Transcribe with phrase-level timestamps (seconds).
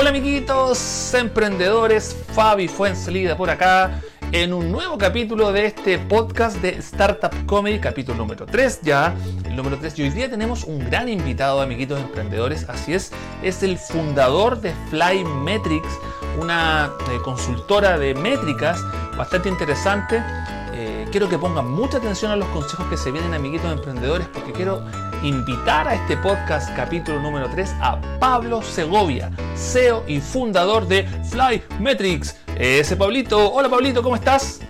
[0.00, 6.76] Hola amiguitos, emprendedores, Fabi Fuensalida por acá en un nuevo capítulo de este podcast de
[6.76, 11.08] Startup Comedy, capítulo número 3 ya, el número 3 y hoy día tenemos un gran
[11.08, 13.10] invitado amiguitos emprendedores, así es,
[13.42, 15.98] es el fundador de Flymetrics,
[16.40, 18.80] una eh, consultora de métricas
[19.16, 20.22] bastante interesante.
[21.10, 24.82] Quiero que pongan mucha atención a los consejos que se vienen, amiguitos emprendedores, porque quiero
[25.22, 32.36] invitar a este podcast, capítulo número 3, a Pablo Segovia, CEO y fundador de Flymetrics.
[32.56, 34.60] Ese Pablito, hola Pablito, ¿cómo estás?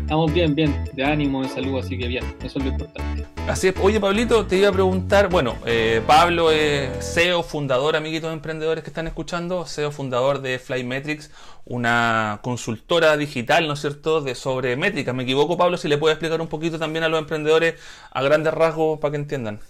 [0.00, 3.26] Estamos bien, bien, de ánimo, de salud, así que bien, eso es lo importante.
[3.46, 8.32] Así es, oye Pablito, te iba a preguntar, bueno, eh, Pablo es CEO, fundador, amiguitos
[8.32, 11.30] emprendedores que están escuchando, CEO, fundador de Flymetrics,
[11.64, 15.14] una consultora digital, ¿no es cierto?, de sobre métricas.
[15.14, 15.76] ¿Me equivoco, Pablo?
[15.76, 17.74] Si le puedes explicar un poquito también a los emprendedores
[18.10, 19.60] a grandes rasgos para que entiendan.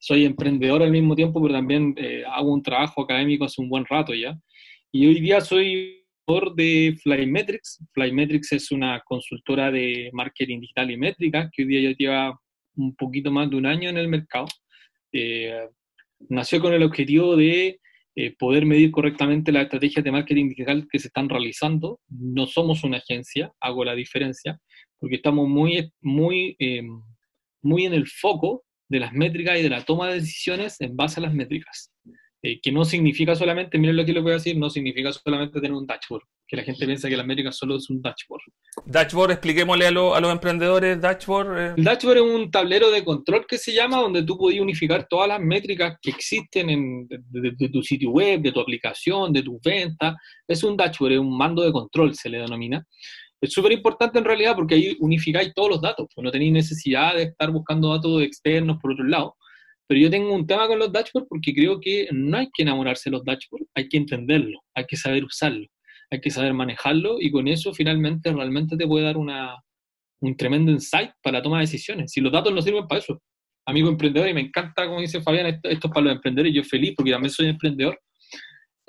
[0.00, 3.84] Soy emprendedor al mismo tiempo, pero también eh, hago un trabajo académico hace un buen
[3.84, 4.36] rato ya.
[4.90, 6.00] Y hoy día soy
[6.54, 7.84] de Flymetrics.
[7.92, 12.40] Flymetrics es una consultora de marketing digital y métrica que hoy día ya lleva
[12.76, 14.46] un poquito más de un año en el mercado.
[15.12, 15.68] Eh,
[16.28, 17.80] nació con el objetivo de
[18.14, 22.00] eh, poder medir correctamente las estrategias de marketing digital que se están realizando.
[22.08, 24.60] No somos una agencia, hago la diferencia,
[25.00, 26.82] porque estamos muy, muy, eh,
[27.62, 31.20] muy en el foco de las métricas y de la toma de decisiones en base
[31.20, 31.90] a las métricas.
[32.42, 35.60] Eh, que no significa solamente, miren lo que les voy a decir, no significa solamente
[35.60, 38.40] tener un dashboard, que la gente piensa que la métrica solo es un dashboard.
[38.86, 41.58] Dashboard, expliquémosle a, los emprendedores, dashboard.
[41.58, 41.74] Eh.
[41.76, 45.28] El dashboard es un tablero de control que se llama, donde tú puedes unificar todas
[45.28, 50.16] las métricas que existen en, de, tu sitio web, de tu aplicación, de tus ventas.
[50.48, 52.82] Es un dashboard, es un mando de control, se le denomina.
[53.40, 57.14] Es súper importante en realidad porque ahí unificáis todos los datos, pues no tenéis necesidad
[57.14, 59.36] de estar buscando datos externos por otro lado
[59.90, 63.10] pero yo tengo un tema con los dashboards porque creo que no hay que enamorarse
[63.10, 65.66] de los dashboards, hay que entenderlo, hay que saber usarlo,
[66.12, 69.56] hay que saber manejarlo y con eso finalmente realmente te puede dar una,
[70.20, 72.12] un tremendo insight para la toma de decisiones.
[72.12, 73.20] Si los datos no sirven para eso,
[73.66, 76.62] amigo emprendedor, y me encanta, como dice Fabián, esto, esto es para los emprendedores, yo
[76.62, 78.00] feliz porque también soy emprendedor,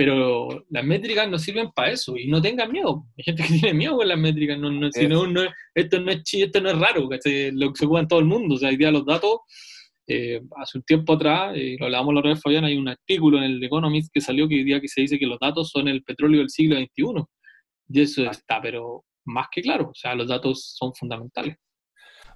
[0.01, 3.05] pero las métricas no sirven para eso y no tengan miedo.
[3.19, 5.07] Hay gente que tiene miedo con las métricas, no, no, esto,
[5.99, 8.57] no es, esto no es raro, lo que se juega en todo el mundo, o
[8.57, 9.41] sea, hoy día los datos
[10.07, 13.37] eh, hace un tiempo atrás, eh, lo hablábamos la otra vez, Fabián, hay un artículo
[13.37, 16.01] en el Economist que salió que día que se dice que los datos son el
[16.03, 17.23] petróleo del siglo XXI.
[17.89, 21.57] Y eso está, pero más que claro, o sea, los datos son fundamentales.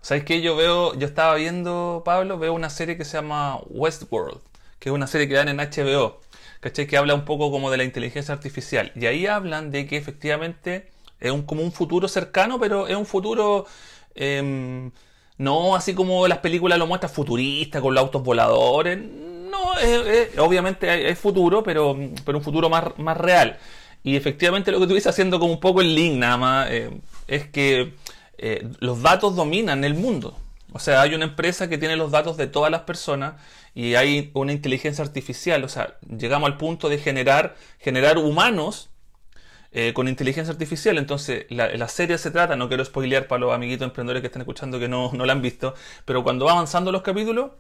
[0.02, 0.40] ¿Sabes qué?
[0.44, 4.40] Yo veo, yo estaba viendo, Pablo, veo una serie que se llama Westworld,
[4.78, 6.22] que es una serie que dan en HBO,
[6.60, 6.88] ¿cachai?
[6.88, 8.92] Que habla un poco como de la inteligencia artificial.
[8.96, 13.06] Y ahí hablan de que efectivamente es un, como un futuro cercano, pero es un
[13.06, 13.66] futuro...
[14.16, 14.92] Em,
[15.38, 18.98] no así como las películas lo muestran futurista, con los autos voladores.
[18.98, 19.74] No,
[20.44, 23.58] obviamente es futuro, pero, pero un futuro más, más real.
[24.04, 26.92] Y efectivamente lo que tú haciendo como un poco el link nada más, eh,
[27.28, 27.96] es que
[28.38, 30.38] eh, los datos dominan el mundo.
[30.72, 33.36] O sea, hay una empresa que tiene los datos de todas las personas
[33.76, 35.64] y hay una inteligencia artificial.
[35.64, 38.90] O sea, llegamos al punto de generar, generar humanos
[39.74, 40.98] eh, con inteligencia artificial.
[40.98, 44.80] Entonces, la, serie se trata, no quiero spoilear para los amiguitos emprendedores que están escuchando
[44.80, 45.76] que no, no la han visto,
[46.06, 47.52] pero cuando va avanzando los capítulos,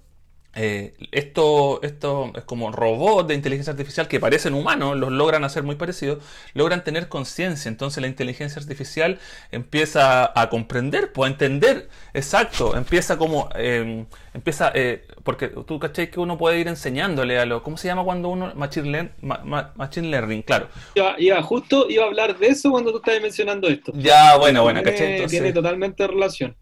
[0.55, 5.63] eh, esto, esto es como robots de inteligencia artificial que parecen humanos, los logran hacer
[5.63, 6.23] muy parecidos,
[6.53, 7.67] logran tener conciencia.
[7.67, 9.19] Entonces la inteligencia artificial
[9.51, 16.09] empieza a comprender, pues a entender, exacto, empieza como, em, empieza, eh, porque tú caché
[16.09, 18.53] que uno puede ir enseñándole a lo, ¿cómo se llama cuando uno?
[18.55, 20.69] Machine, machine Learning, claro.
[20.95, 23.91] Ya, justo iba a hablar de eso cuando tú estabas mencionando esto.
[23.95, 25.25] Ya, bueno, bueno, caché.
[25.27, 26.55] tiene totalmente relación.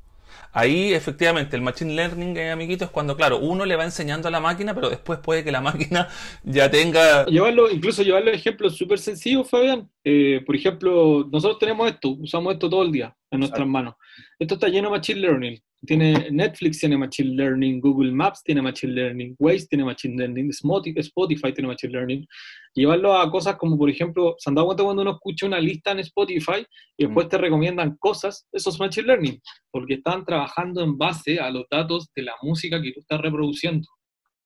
[0.53, 4.31] Ahí efectivamente el machine learning, eh, amiguito, es cuando, claro, uno le va enseñando a
[4.31, 6.08] la máquina, pero después puede que la máquina
[6.44, 7.25] ya tenga...
[7.25, 9.90] Llevarlo, incluso llevarlo a ejemplos súper sencillos, Fabián.
[10.03, 13.96] Eh, por ejemplo, nosotros tenemos esto, usamos esto todo el día en nuestras manos.
[14.38, 15.59] Esto está lleno de machine learning.
[15.85, 21.53] Tiene Netflix tiene machine learning, Google Maps tiene machine learning, Waze tiene machine learning, Spotify
[21.53, 22.25] tiene machine learning.
[22.73, 25.91] Llevarlo a cosas como, por ejemplo, ¿se han dado cuenta cuando uno escucha una lista
[25.91, 26.65] en Spotify
[26.97, 27.30] y después mm.
[27.30, 28.47] te recomiendan cosas?
[28.51, 29.41] Eso es machine learning,
[29.71, 33.88] porque están trabajando en base a los datos de la música que tú estás reproduciendo.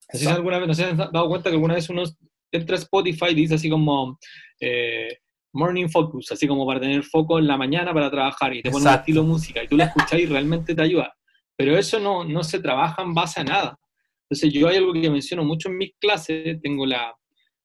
[0.09, 2.03] Así alguna vez, ¿no se han dado cuenta que alguna vez uno
[2.51, 4.17] entra a Spotify y dice así como...
[4.59, 5.17] Eh,
[5.53, 8.87] morning focus, así como para tener foco en la mañana para trabajar y te pone
[8.87, 11.13] un estilo música y tú la escuchas y realmente te ayuda.
[11.57, 13.79] Pero eso no, no se trabaja en base a nada.
[14.29, 17.13] Entonces yo hay algo que menciono mucho en mis clases, tengo la,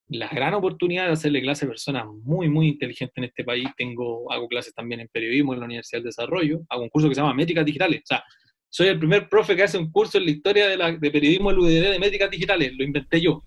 [0.08, 3.68] la gran oportunidad de hacerle clases a personas muy, muy inteligentes en este país.
[3.76, 7.14] Tengo, hago clases también en periodismo en la Universidad del Desarrollo, hago un curso que
[7.14, 8.00] se llama Métricas Digitales.
[8.00, 8.24] O sea,
[8.68, 11.50] soy el primer profe que hace un curso en la historia de, la, de periodismo
[11.50, 13.42] en UDD de métricas digitales, lo inventé yo.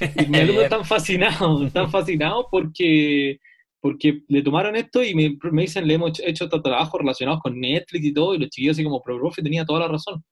[0.00, 3.38] Y mis alumnos están fascinados, están fascinados porque,
[3.82, 7.60] porque le tomaron esto y me, me dicen, le hemos hecho estos trabajos relacionados con
[7.60, 10.22] Netflix y todo, y los chiquillos así como, pero profe tenía toda la razón.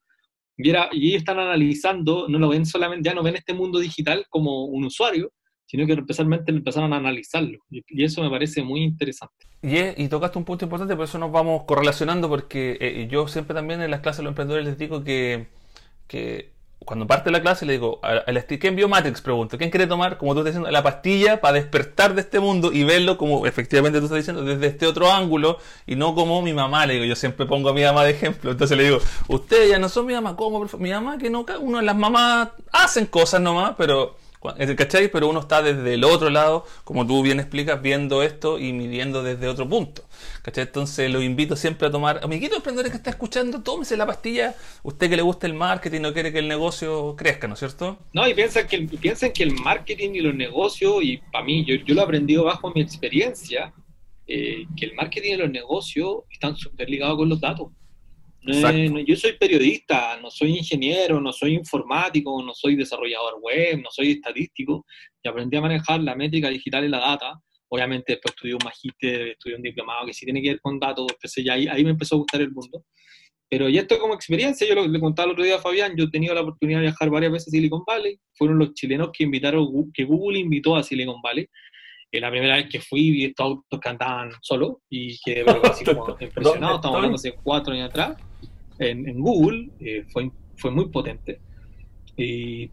[0.56, 3.80] Y, era, y ellos están analizando, no lo ven solamente, ya no ven este mundo
[3.80, 5.32] digital como un usuario,
[5.66, 7.58] sino que especialmente empezaron a analizarlo.
[7.68, 9.34] Y, eso me parece muy interesante.
[9.62, 13.54] Y, y, tocaste un punto importante, por eso nos vamos correlacionando, porque eh, yo siempre
[13.54, 15.48] también en las clases de los emprendedores les digo que,
[16.06, 16.52] que
[16.84, 19.20] cuando parte la clase le digo, al ¿quién vio Matrix?
[19.20, 22.72] Pregunto, ¿quién quiere tomar, como tú estás diciendo, la pastilla para despertar de este mundo
[22.72, 26.52] y verlo como efectivamente tú estás diciendo, desde este otro ángulo y no como mi
[26.52, 26.86] mamá?
[26.86, 28.50] Le digo, yo siempre pongo a mi mamá de ejemplo.
[28.50, 28.98] Entonces le digo,
[29.28, 30.66] ustedes ya no son mi mamá, ¿cómo?
[30.78, 35.10] Mi mamá que no, uno las mamás hacen cosas nomás, pero ¿Cachai?
[35.10, 39.22] Pero uno está desde el otro lado, como tú bien explicas, viendo esto y midiendo
[39.22, 40.02] desde otro punto.
[40.42, 40.64] ¿Cachai?
[40.64, 45.10] Entonces lo invito siempre a tomar, amiguito emprendedores que está escuchando, tómese la pastilla, usted
[45.10, 47.98] que le gusta el marketing no quiere que el negocio crezca, ¿no es cierto?
[48.14, 51.74] No, y piensa que, piensen que el marketing y los negocios, y para mí, yo,
[51.74, 53.74] yo lo he aprendido bajo mi experiencia,
[54.26, 57.68] eh, que el marketing y los negocios están súper ligados con los datos
[58.42, 64.12] yo soy periodista, no soy ingeniero, no soy informático, no soy desarrollador web, no soy
[64.12, 64.86] estadístico,
[65.22, 67.34] y aprendí a manejar la métrica digital y la data.
[67.68, 71.06] Obviamente después estudié un magíster, estudié un diplomado que sí tiene que ver con datos,
[71.10, 72.84] empecé ya ahí, ahí me empezó a gustar el mundo.
[73.48, 76.04] Pero y esto como experiencia, yo lo, le contaba el otro día a Fabián, yo
[76.04, 79.24] he tenido la oportunidad de viajar varias veces a Silicon Valley, fueron los chilenos que
[79.24, 81.48] invitaron, que Google invitó a Silicon Valley,
[82.12, 85.84] eh, la primera vez que fui vi estos autos que andaban solo y que así
[85.84, 88.16] como impresionado, estamos hablando hace cuatro años atrás,
[88.80, 91.40] en, Google, eh, fue, fue muy potente.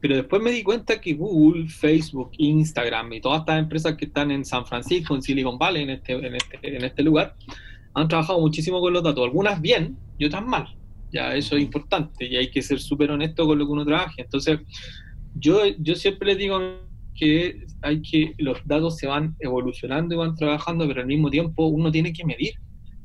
[0.02, 4.32] pero después me di cuenta que Google, Facebook, Instagram y todas estas empresas que están
[4.32, 7.36] en San Francisco, en Silicon Valley, en este, en este, en este lugar,
[7.94, 10.68] han trabajado muchísimo con los datos, algunas bien y otras mal.
[11.12, 14.22] Ya eso es importante y hay que ser súper honesto con lo que uno trabaje.
[14.22, 14.60] Entonces,
[15.36, 16.60] yo, yo siempre les digo
[17.16, 21.68] que hay que los datos se van evolucionando y van trabajando, pero al mismo tiempo
[21.68, 22.54] uno tiene que medir.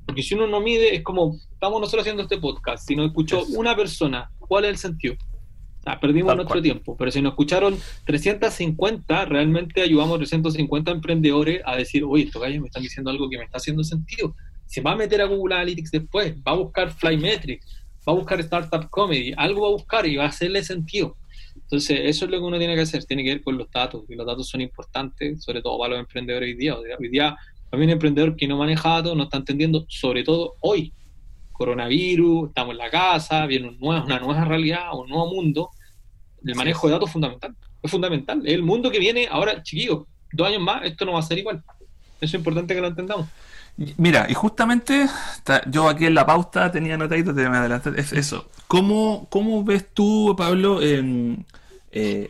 [0.07, 3.45] Porque si uno no mide, es como, estamos nosotros haciendo este podcast, si nos escuchó
[3.55, 5.15] una persona, ¿cuál es el sentido?
[6.01, 12.03] perdimos nuestro tiempo, pero si nos escucharon 350, realmente ayudamos a 350 emprendedores a decir,
[12.03, 14.35] oye, estos gallos me están diciendo algo que me está haciendo sentido.
[14.67, 17.65] Se va a meter a Google Analytics después, va a buscar Flymetrics,
[18.09, 21.17] va a buscar Startup Comedy, algo va a buscar y va a hacerle sentido.
[21.55, 24.03] Entonces, eso es lo que uno tiene que hacer, tiene que ver con los datos,
[24.09, 26.77] y los datos son importantes, sobre todo para los emprendedores hoy día.
[26.77, 27.37] Hoy día
[27.71, 30.93] un emprendedor que no maneja datos, no está entendiendo, sobre todo hoy.
[31.53, 35.71] Coronavirus, estamos en la casa, viene una nueva realidad, un nuevo mundo.
[36.45, 37.55] El manejo de datos es fundamental.
[37.83, 38.47] Es fundamental.
[38.47, 40.05] Es el mundo que viene ahora, chiquillos.
[40.33, 41.63] Dos años más, esto no va a ser igual.
[42.21, 43.27] Eso es importante que lo entendamos.
[43.97, 45.07] Mira, y justamente
[45.67, 48.49] yo aquí en la pauta tenía notaditos, te me adelanté, es eso.
[48.69, 51.47] ¿Cómo, ¿Cómo ves tú, Pablo, en,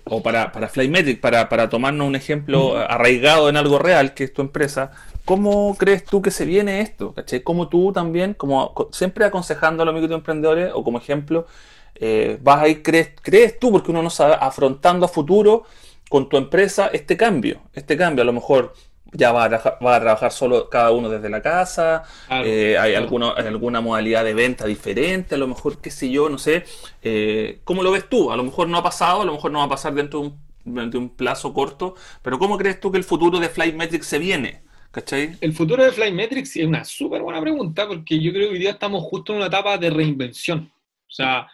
[0.05, 4.33] o para, para Flymetric, para, para tomarnos un ejemplo arraigado en algo real, que es
[4.33, 4.91] tu empresa,
[5.25, 7.15] ¿Cómo crees tú que se viene esto?
[7.15, 7.43] ¿Cachai?
[7.43, 11.47] ¿Cómo tú también, como siempre aconsejando a los microemprendedores o como ejemplo,
[11.95, 15.65] eh, vas a ir, crees, crees tú, porque uno no sabe, afrontando a futuro
[16.09, 17.61] con tu empresa este cambio?
[17.73, 18.75] Este cambio, a lo mejor
[19.13, 23.31] ya va a, va a trabajar solo cada uno desde la casa, eh, hay alguna,
[23.31, 26.65] alguna modalidad de venta diferente, a lo mejor, qué sé yo, no sé.
[27.03, 28.33] Eh, ¿Cómo lo ves tú?
[28.33, 30.33] A lo mejor no ha pasado, a lo mejor no va a pasar dentro de
[30.65, 34.19] un, de un plazo corto, pero ¿cómo crees tú que el futuro de Flymetric se
[34.19, 34.63] viene?
[34.91, 35.37] ¿Cachai?
[35.41, 38.73] El futuro de Flymetrics es una súper buena pregunta porque yo creo que hoy día
[38.73, 40.71] estamos justo en una etapa de reinvención.
[41.13, 41.47] O sea,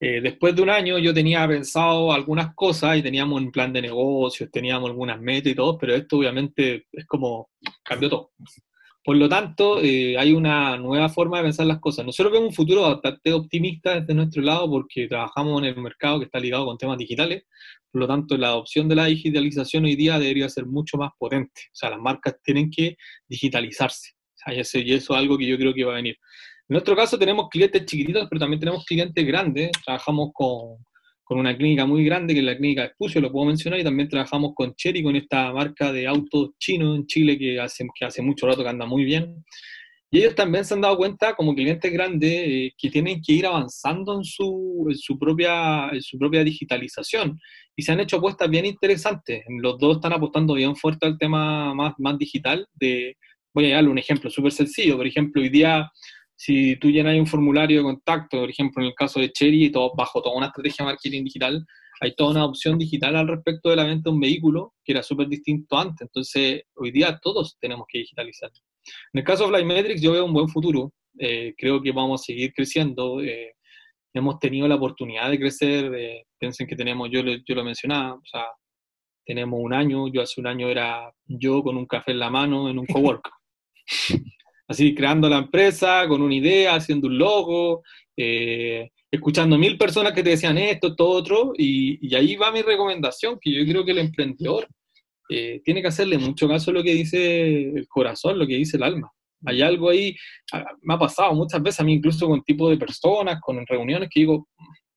[0.00, 3.82] eh, después de un año yo tenía pensado algunas cosas y teníamos un plan de
[3.82, 7.50] negocios, teníamos algunas metas y todo, pero esto obviamente es como
[7.84, 8.32] cambió todo.
[9.04, 12.04] Por lo tanto, eh, hay una nueva forma de pensar las cosas.
[12.04, 16.24] Nosotros vemos un futuro bastante optimista desde nuestro lado porque trabajamos en el mercado que
[16.24, 17.44] está ligado con temas digitales,
[17.96, 21.62] por lo tanto, la adopción de la digitalización hoy día debería ser mucho más potente.
[21.72, 22.96] O sea, las marcas tienen que
[23.26, 24.10] digitalizarse.
[24.48, 26.18] y, eso, es algo que yo creo que va a venir.
[26.68, 29.70] En nuestro caso tenemos clientes chiquititos, pero también tenemos clientes grandes.
[29.84, 30.84] Trabajamos con,
[31.22, 34.08] con una clínica muy grande, que es la clínica Espucio, lo puedo mencionar, y también
[34.08, 38.22] trabajamos con Cherry, con esta marca de autos chinos en Chile que hace, que hace
[38.22, 39.44] mucho rato que anda muy bien.
[40.10, 43.46] Y ellos también se han dado cuenta, como clientes grandes, eh, que tienen que ir
[43.46, 47.38] avanzando en su, en su, propia, en su propia digitalización.
[47.74, 49.42] Y se han hecho apuestas bien interesantes.
[49.48, 52.66] Los dos están apostando bien fuerte al tema más, más digital.
[52.74, 53.16] De,
[53.52, 54.96] voy a darle un ejemplo súper sencillo.
[54.96, 55.90] Por ejemplo, hoy día,
[56.36, 59.92] si tú llenas un formulario de contacto, por ejemplo, en el caso de Cherry, todo,
[59.96, 61.66] bajo toda una estrategia de marketing digital,
[62.00, 65.02] hay toda una opción digital al respecto de la venta de un vehículo que era
[65.02, 66.02] súper distinto antes.
[66.02, 68.50] Entonces, hoy día todos tenemos que digitalizar.
[69.12, 72.24] En el caso de Flymetrics yo veo un buen futuro, eh, creo que vamos a
[72.24, 73.54] seguir creciendo, eh,
[74.12, 78.44] hemos tenido la oportunidad de crecer, piensen que tenemos, yo, yo lo mencionaba, o sea,
[79.24, 82.70] tenemos un año, yo hace un año era yo con un café en la mano
[82.70, 82.86] en un
[83.20, 83.28] cowork.
[84.68, 87.82] Así, creando la empresa, con una idea, haciendo un logo,
[88.16, 93.38] eh, escuchando mil personas que te decían esto, todo otro, y, ahí va mi recomendación,
[93.40, 94.66] que yo creo que el emprendedor
[95.28, 98.76] eh, tiene que hacerle mucho caso a lo que dice el corazón, lo que dice
[98.76, 99.10] el alma.
[99.44, 100.16] Hay algo ahí,
[100.52, 104.08] ah, me ha pasado muchas veces a mí, incluso con tipo de personas, con reuniones,
[104.12, 104.48] que digo,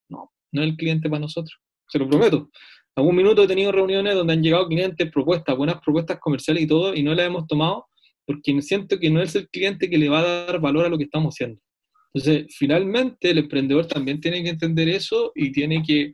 [0.09, 2.49] no, no es el cliente para nosotros, se lo prometo.
[2.95, 6.95] Algún minuto he tenido reuniones donde han llegado clientes, propuestas, buenas propuestas comerciales y todo,
[6.95, 7.88] y no las hemos tomado
[8.29, 10.99] porque siento que no es el cliente que le va a dar valor a lo
[10.99, 11.59] que estamos haciendo.
[12.13, 16.11] Entonces, finalmente, el emprendedor también tiene que entender eso y tiene que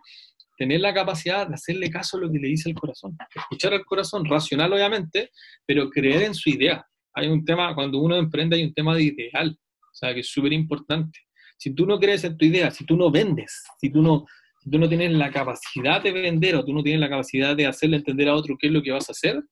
[0.58, 3.18] tener la capacidad de hacerle caso a lo que le dice el corazón.
[3.36, 5.30] Escuchar al corazón, racional obviamente,
[5.68, 6.86] pero creer en su idea.
[7.14, 10.30] Hay un tema, cuando uno emprende hay un tema de ideal, o sea, que es
[10.30, 11.20] súper importante.
[11.58, 14.26] Si tú no crees en tu idea, si tú no vendes, si tú no,
[14.64, 17.66] si tú no tienes la capacidad de vender o tú no tienes la capacidad de
[17.66, 19.44] hacerle entender a otro qué es lo que vas a hacer,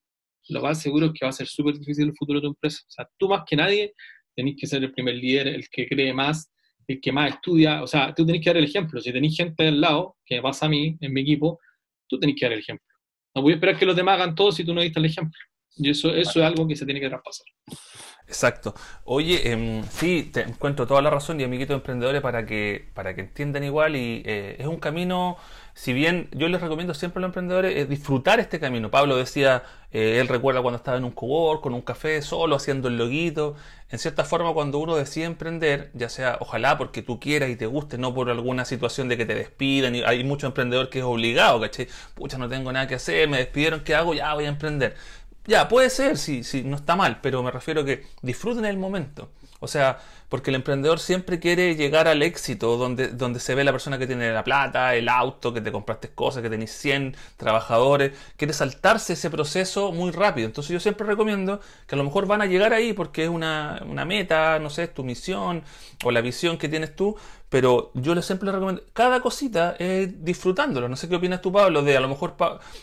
[0.50, 2.82] lo más seguro es que va a ser súper difícil el futuro de tu empresa.
[2.88, 3.94] O sea, tú más que nadie
[4.36, 6.52] tenés que ser el primer líder, el que cree más,
[6.88, 7.84] el que más estudia.
[7.84, 9.00] O sea, tú tenés que dar el ejemplo.
[9.00, 11.60] Si tenés gente al lado, que pasa a mí, en mi equipo,
[12.08, 12.86] tú tenés que dar el ejemplo.
[13.36, 15.40] No voy a esperar que los demás hagan todo si tú no diste el ejemplo.
[15.76, 17.46] Y eso, eso es algo que se tiene que traspasar.
[18.28, 18.74] Exacto.
[19.06, 23.22] Oye, em, sí, te encuentro toda la razón y amiguitos emprendedores para que, para que
[23.22, 25.38] entiendan igual y eh, es un camino,
[25.74, 28.92] si bien yo les recomiendo siempre a los emprendedores es disfrutar este camino.
[28.92, 32.88] Pablo decía, eh, él recuerda cuando estaba en un cowork, con un café, solo haciendo
[32.88, 33.56] el loguito.
[33.90, 37.66] En cierta forma, cuando uno decide emprender, ya sea, ojalá porque tú quieras y te
[37.66, 41.06] guste, no por alguna situación de que te despidan, y hay mucho emprendedor que es
[41.06, 41.88] obligado, ¿cachai?
[42.16, 44.14] Pucha, no tengo nada que hacer, me despidieron, ¿qué hago?
[44.14, 44.96] Ya voy a emprender
[45.46, 48.78] ya, puede ser, sí, sí, no está mal, pero me refiero a que disfruten el
[48.78, 49.30] momento.
[49.64, 53.72] O sea, porque el emprendedor siempre quiere llegar al éxito donde, donde se ve la
[53.72, 58.14] persona que tiene la plata, el auto, que te compraste cosas, que tenés 100 trabajadores,
[58.36, 60.48] quiere saltarse ese proceso muy rápido.
[60.48, 63.82] Entonces yo siempre recomiendo que a lo mejor van a llegar ahí porque es una,
[63.88, 65.64] una meta, no sé, es tu misión
[66.04, 67.16] o la visión que tienes tú,
[67.50, 70.90] pero yo siempre les recomiendo, cada cosita es disfrutándolo.
[70.90, 72.36] No sé qué opinas tú, Pablo, de a lo mejor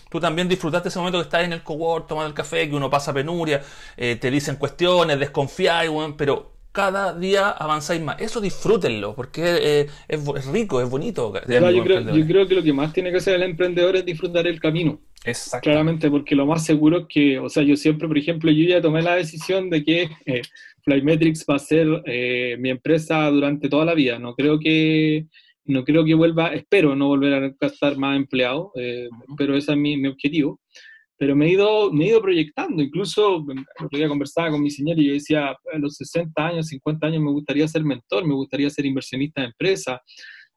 [0.08, 2.88] tú también disfrutaste ese momento que estás en el cowork tomando el café, que uno
[2.88, 3.60] pasa penuria,
[3.96, 8.20] eh, te dicen cuestiones, desconfiáis, pero cada día avanzáis más.
[8.20, 11.32] Eso disfrútenlo, porque eh, es, rico, es bonito.
[11.34, 11.84] yo,
[12.26, 15.00] creo, que lo que más tiene que hacer el emprendedor es disfrutar el camino.
[15.24, 15.64] Exacto.
[15.64, 18.80] Claramente, porque lo más seguro es que, o sea, yo siempre, por ejemplo, yo ya
[18.80, 20.42] tomé la decisión de que eh,
[20.84, 24.18] Flymetrics va a ser eh, mi empresa durante toda la vida.
[24.18, 25.26] No creo que
[25.66, 28.70] no creo que vuelva, espero no volver a gastar más empleados,
[29.36, 30.59] pero ese es mi, mi objetivo
[31.20, 32.82] pero me he ido, me he ido proyectando.
[32.82, 36.68] Incluso el otro día conversaba con mi señor y yo decía, a los 60 años,
[36.68, 40.00] 50 años me gustaría ser mentor, me gustaría ser inversionista de empresa.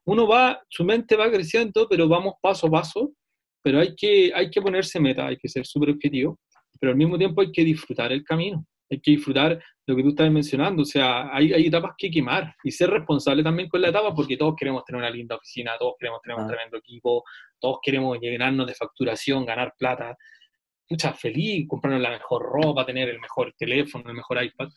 [0.06, 3.12] Uno va, su mente va creciendo, pero vamos paso a paso,
[3.62, 6.40] pero hay que, hay que ponerse meta, hay que ser súper objetivo,
[6.80, 10.08] pero al mismo tiempo hay que disfrutar el camino, hay que disfrutar lo que tú
[10.08, 13.90] estás mencionando, o sea, hay, hay etapas que quemar y ser responsable también con la
[13.90, 17.22] etapa, porque todos queremos tener una linda oficina, todos queremos tener un tremendo equipo,
[17.60, 20.16] todos queremos llenarnos de facturación, ganar plata,
[20.88, 24.68] mucha feliz, comprarnos la mejor ropa, tener el mejor teléfono, el mejor iPad.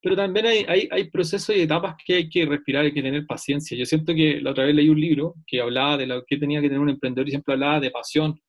[0.00, 3.26] Pero también hay, hay, hay, procesos y etapas que hay que respirar, hay que tener
[3.26, 3.76] paciencia.
[3.76, 6.60] Yo siento que la otra vez leí un libro que hablaba de lo que tenía
[6.60, 8.40] que tener un emprendedor y siempre hablaba de pasión,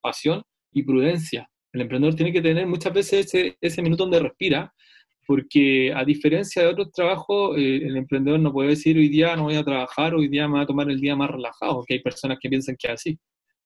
[0.00, 1.50] pasión y prudencia.
[1.72, 4.72] El emprendedor tiene que tener muchas veces ese, ese minuto donde respira,
[5.26, 9.44] porque a diferencia de otros trabajos, eh, el emprendedor no puede decir hoy día no
[9.44, 12.00] voy a trabajar, hoy día me voy a tomar el día más relajado, porque hay
[12.00, 13.18] personas que piensan que es así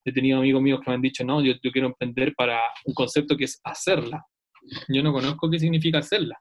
[0.03, 3.37] he tenido amigos míos que me han dicho, no, yo, quiero emprender para un concepto
[3.37, 4.25] que es hacerla.
[4.89, 6.37] Yo no conozco qué significa hacerla,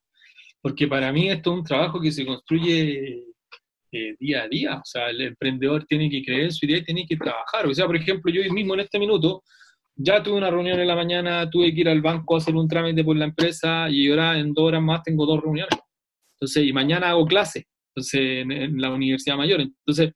[0.61, 3.25] porque para mí esto es un trabajo que se construye
[3.93, 4.77] eh, día a día.
[4.77, 7.67] O sea, el emprendedor tiene que creer en su idea y tiene que trabajar.
[7.67, 9.43] O sea, por ejemplo, yo mismo en este minuto
[9.97, 12.69] ya tuve una reunión en la mañana, tuve que ir al banco a hacer un
[12.69, 15.79] trámite por la empresa y ahora en dos horas más tengo dos reuniones.
[16.35, 19.61] Entonces, y mañana hago clase, entonces, en la universidad mayor.
[19.61, 20.13] Entonces,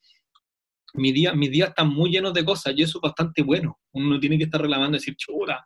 [0.94, 3.78] mi día, mis días están muy llenos de cosas y eso es bastante bueno.
[3.92, 5.64] Uno no tiene que estar reclamando decir, chula,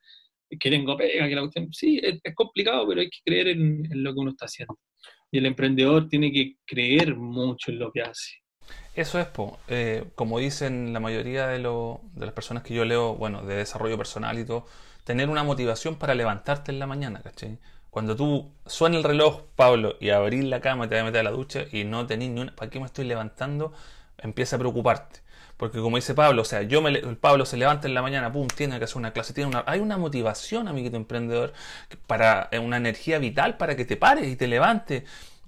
[0.58, 1.72] que tengo pega, que la cuestión.
[1.72, 4.78] Sí, es, complicado, pero hay que creer en, lo que uno está haciendo.
[5.30, 8.36] Y el emprendedor tiene que creer mucho en lo que hace.
[8.94, 9.58] Eso es, po.
[9.68, 13.96] Eh, como dicen la mayoría de, de las personas que yo leo, bueno, de desarrollo
[13.96, 14.66] personal y todo,
[15.04, 17.58] tener una motivación para levantarte en la mañana, ¿cachai?
[17.90, 21.20] Cuando tú suena el reloj, Pablo, y abrir la cama y te vas a meter
[21.20, 23.72] a la ducha y no tenés ni una, ¿para qué me estoy levantando?
[24.18, 25.20] Empieza a preocuparte.
[25.56, 28.32] Porque como dice Pablo, o sea, yo me, el Pablo se levanta en la mañana,
[28.32, 31.52] pum, tiene que hacer una clase, tiene una, hay una motivación, amiguito emprendedor,
[32.06, 35.02] para eh, una energía vital para que te pares y te levantes.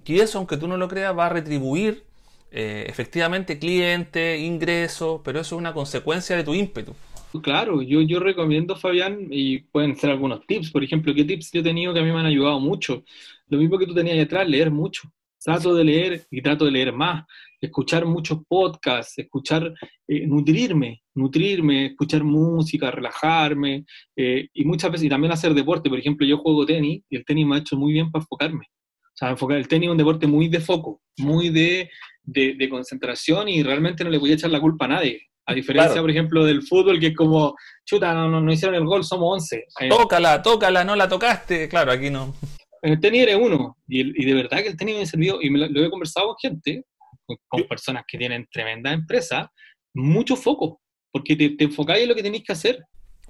[0.05, 2.03] Y eso, aunque tú no lo creas, va a retribuir
[2.51, 6.93] eh, efectivamente cliente, ingreso, pero eso es una consecuencia de tu ímpetu.
[7.41, 10.71] Claro, yo, yo recomiendo, Fabián, y pueden ser algunos tips.
[10.71, 13.05] Por ejemplo, ¿qué tips yo he tenido que a mí me han ayudado mucho?
[13.47, 15.09] Lo mismo que tú tenías ahí atrás, leer mucho.
[15.41, 17.25] Trato de leer y trato de leer más,
[17.61, 19.73] escuchar muchos podcasts, escuchar,
[20.07, 25.89] eh, nutrirme, nutrirme, escuchar música, relajarme, eh, y muchas veces, y también hacer deporte.
[25.89, 28.65] Por ejemplo, yo juego tenis y el tenis me ha hecho muy bien para enfocarme.
[28.65, 31.89] O sea, enfocar, el tenis es un deporte muy de foco, muy de,
[32.23, 35.27] de, concentración y realmente no le voy a echar la culpa a nadie.
[35.45, 39.03] A diferencia, por ejemplo, del fútbol, que es como, chuta, no, no, hicieron el gol,
[39.03, 39.65] somos 11.
[39.81, 41.67] Eh, tócala, tócala, no la tocaste.
[41.67, 42.33] Claro, aquí no.
[42.81, 43.77] En el tenis eres uno.
[43.87, 46.35] Y, de verdad que el tenis me ha servido, y me lo, he conversado con
[46.41, 46.85] gente,
[47.47, 49.51] con, personas que tienen tremenda empresa,
[49.93, 52.79] mucho foco, porque te, te enfocáis en lo que tenéis que hacer.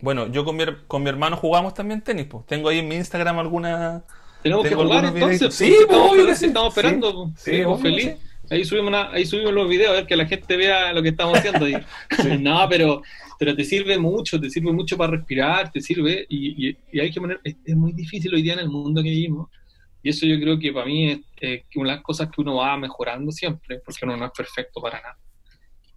[0.02, 2.26] Bueno, yo con mi, con mi hermano jugamos también tenis.
[2.26, 2.46] Pues.
[2.46, 4.04] Tengo ahí en mi Instagram alguna
[4.42, 5.54] tenemos que jugar entonces.
[5.54, 7.32] Sí, pues, estamos, esperando.
[7.38, 8.16] Sí, feliz.
[8.50, 11.38] Ahí subimos, ahí subimos los videos a ver que la gente vea lo que estamos
[11.38, 11.66] haciendo.
[11.66, 11.76] ahí.
[12.40, 13.02] no, pero,
[13.40, 16.26] pero te sirve mucho, te sirve mucho para respirar, te sirve.
[16.28, 17.40] Y, y, hay que poner.
[17.44, 19.50] Es, muy difícil hoy día en el mundo que vivimos.
[20.04, 22.78] Y eso yo creo que para mí es una de las cosas que uno va
[22.78, 25.18] mejorando siempre, porque uno no es perfecto para nada.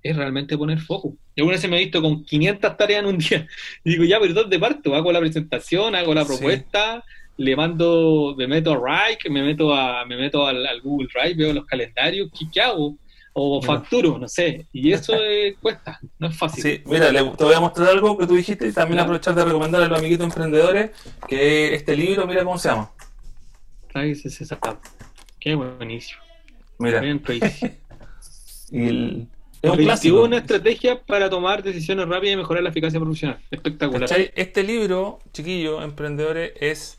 [0.02, 1.16] Es realmente poner foco.
[1.34, 3.46] Yo alguna vez me he visto con 500 tareas en un día.
[3.82, 4.94] Y digo, ya, pero ¿dónde parto?
[4.94, 7.02] Hago la presentación, hago la propuesta
[7.36, 11.52] le mando, me meto a Rike, me meto a, me meto al, Google Drive, veo
[11.52, 12.96] los calendarios, ¿qué, hago?
[13.36, 14.68] O facturo, no sé.
[14.72, 15.12] Y eso
[15.60, 16.62] cuesta, no es fácil.
[16.62, 19.82] Sí, mira, te voy a mostrar algo que tú dijiste y también aprovechar de recomendar
[19.82, 20.92] a los amiguitos emprendedores
[21.26, 22.92] que este libro, mira cómo se llama.
[23.94, 24.44] Traes ese
[25.38, 26.20] Qué buenísimo.
[26.78, 26.98] Mira.
[28.72, 29.28] el,
[29.62, 30.24] es un clásico.
[30.24, 33.38] una estrategia para tomar decisiones rápidas y mejorar la eficacia profesional.
[33.52, 34.10] Espectacular.
[34.34, 36.98] Este libro, chiquillos, emprendedores, es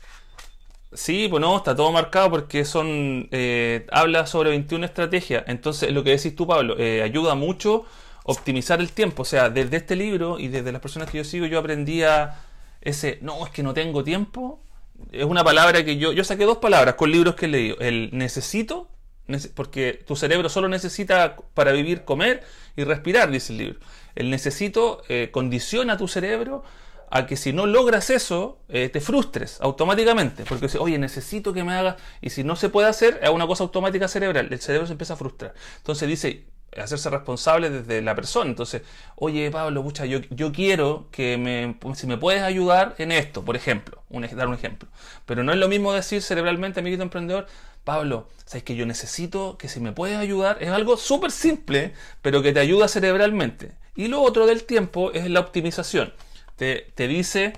[0.94, 5.44] Sí, pues no, está todo marcado porque son eh, habla sobre 21 estrategias.
[5.48, 7.84] Entonces, lo que decís tú, Pablo, eh, ayuda mucho
[8.24, 9.20] optimizar el tiempo.
[9.20, 12.36] O sea, desde este libro y desde las personas que yo sigo, yo aprendía
[12.80, 14.60] ese, no, es que no tengo tiempo.
[15.12, 17.76] Es una palabra que yo, yo saqué dos palabras con libros que he leído.
[17.80, 18.88] El necesito,
[19.54, 22.42] porque tu cerebro solo necesita para vivir, comer
[22.76, 23.80] y respirar, dice el libro.
[24.14, 26.62] El necesito eh, condiciona a tu cerebro
[27.10, 30.44] a que si no logras eso, eh, te frustres automáticamente.
[30.44, 31.96] Porque dices, oye, necesito que me hagas.
[32.20, 34.48] Y si no se puede hacer, es una cosa automática cerebral.
[34.50, 35.54] El cerebro se empieza a frustrar.
[35.78, 36.46] Entonces dice,
[36.80, 38.50] hacerse responsable desde la persona.
[38.50, 38.82] Entonces,
[39.16, 43.56] oye, Pablo, pucha, yo, yo quiero que me, si me puedes ayudar en esto, por
[43.56, 44.02] ejemplo,
[44.34, 44.88] dar un ejemplo.
[45.24, 47.46] Pero no es lo mismo decir cerebralmente, amiguito emprendedor,
[47.84, 52.42] Pablo, sabes que yo necesito que si me puedes ayudar, es algo súper simple, pero
[52.42, 53.72] que te ayuda cerebralmente.
[53.94, 56.12] Y lo otro del tiempo es la optimización
[56.56, 57.52] te, dice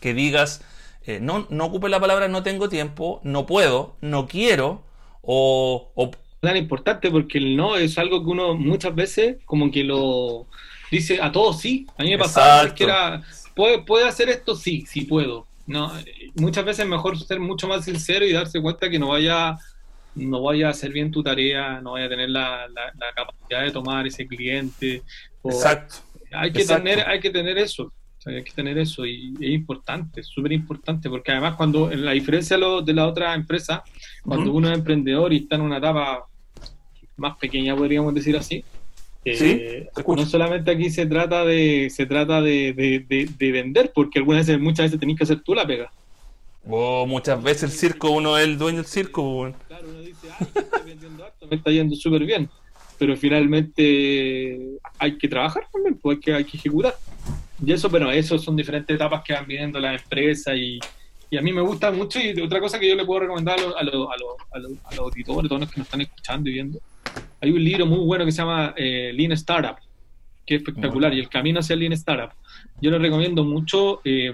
[0.00, 0.62] que digas,
[1.06, 4.82] eh, no, no ocupe la palabra no tengo tiempo, no puedo, no quiero,
[5.22, 6.10] o, o...
[6.44, 10.46] Tan importante porque el no es algo que uno muchas veces como que lo
[10.90, 11.86] dice a todos sí.
[11.98, 13.22] A mí me pasaba que era,
[13.54, 14.54] ¿puede, ¿puede hacer esto?
[14.54, 15.46] Sí, sí puedo.
[15.66, 15.92] No,
[16.36, 19.56] muchas veces es mejor ser mucho más sincero y darse cuenta que no vaya
[20.14, 23.72] no vaya a hacer bien tu tarea, no vaya a tener la, la, capacidad de
[23.72, 25.02] tomar ese cliente.
[25.42, 25.96] Exacto.
[26.30, 27.92] Hay que, Tener, hay que tener eso
[28.26, 32.56] hay que tener eso y es importante, súper importante, porque además cuando, en la diferencia
[32.56, 33.84] de la otra empresa,
[34.22, 36.24] cuando uno es emprendedor y está en una etapa
[37.16, 38.64] más pequeña, podríamos decir así,
[39.24, 42.74] eh, no solamente aquí se trata de se trata de,
[43.08, 45.90] de, vender, porque algunas veces, muchas veces tenés que hacer tú la pega.
[46.68, 49.52] Oh, muchas veces el circo, uno es el dueño del circo.
[49.66, 52.50] Claro, uno dice, ay, estoy vendiendo harto, me está yendo súper bien,
[52.98, 54.58] pero finalmente
[54.98, 56.94] hay que trabajar también, pues hay que, hay que ejecutar.
[57.64, 60.78] Y eso, bueno, eso son diferentes etapas que van viendo la empresa y,
[61.30, 63.62] y, a mí me gusta mucho y otra cosa que yo le puedo recomendar a
[63.62, 66.52] los, a los, a los, a los, auditores, todos los que nos están escuchando y
[66.52, 66.80] viendo,
[67.40, 69.76] hay un libro muy bueno que se llama eh, Lean Startup,
[70.46, 72.30] que es espectacular, y el camino hacia el Lean Startup.
[72.80, 74.32] Yo les recomiendo mucho, eh,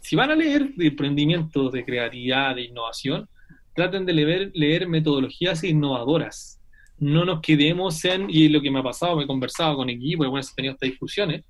[0.00, 3.28] si van a leer de emprendimiento, de creatividad, de innovación,
[3.74, 6.60] traten de leer, leer metodologías innovadoras.
[6.98, 10.26] No nos quedemos en, y lo que me ha pasado, me he conversado con equipos,
[10.26, 11.44] y bueno, he tenido estas discusiones,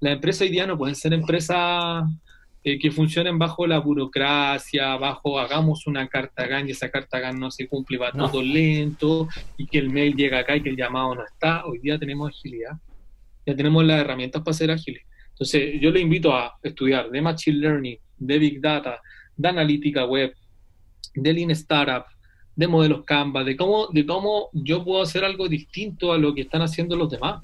[0.00, 2.04] las empresas hoy día no pueden ser empresas
[2.62, 7.38] eh, que funcionen bajo la burocracia, bajo hagamos una carta GAN y esa carta GAN
[7.40, 10.76] no se cumple, va todo lento y que el mail llega acá y que el
[10.76, 11.64] llamado no está.
[11.64, 12.72] Hoy día tenemos agilidad,
[13.46, 15.02] ya tenemos las herramientas para ser ágiles.
[15.30, 19.00] Entonces, yo le invito a estudiar de Machine Learning, de Big Data,
[19.36, 20.34] de analítica web,
[21.14, 22.04] de Lean Startup,
[22.54, 26.42] de modelos Canva, de cómo, de cómo yo puedo hacer algo distinto a lo que
[26.42, 27.40] están haciendo los demás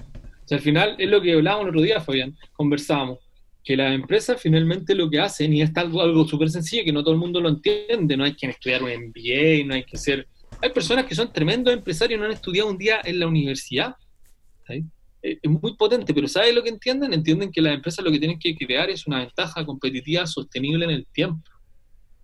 [0.55, 3.19] al final es lo que hablábamos el otro día, Fabián, conversábamos,
[3.67, 7.03] que las empresas finalmente lo que hacen, y es algo, algo súper sencillo que no
[7.03, 10.25] todo el mundo lo entiende, no hay que estudiar un MBA, no hay que ser...
[10.61, 13.95] Hay personas que son tremendos empresarios y no han estudiado un día en la universidad.
[14.69, 14.85] Es
[15.21, 17.11] es muy potente, pero ¿sabes lo que entienden?
[17.13, 20.91] Entienden que las empresas lo que tienen que crear es una ventaja competitiva sostenible en
[20.91, 21.49] el tiempo.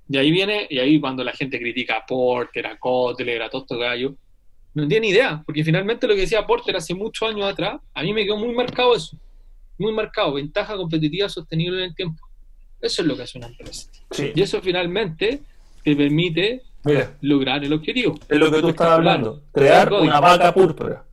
[0.07, 3.77] Y ahí viene, y ahí cuando la gente critica a Porter, a Kotler, a todo
[3.77, 4.15] gallo,
[4.73, 8.13] no tiene idea, porque finalmente lo que decía Porter hace muchos años atrás, a mí
[8.13, 9.17] me quedó muy marcado eso,
[9.77, 12.27] muy marcado, ventaja competitiva sostenible en el tiempo.
[12.81, 13.89] Eso es lo que hace una empresa.
[14.35, 15.41] Y eso finalmente
[15.83, 16.63] te permite
[17.21, 18.19] lograr el objetivo.
[18.27, 21.03] Es lo que tú estás hablando, crear una vaca púrpura,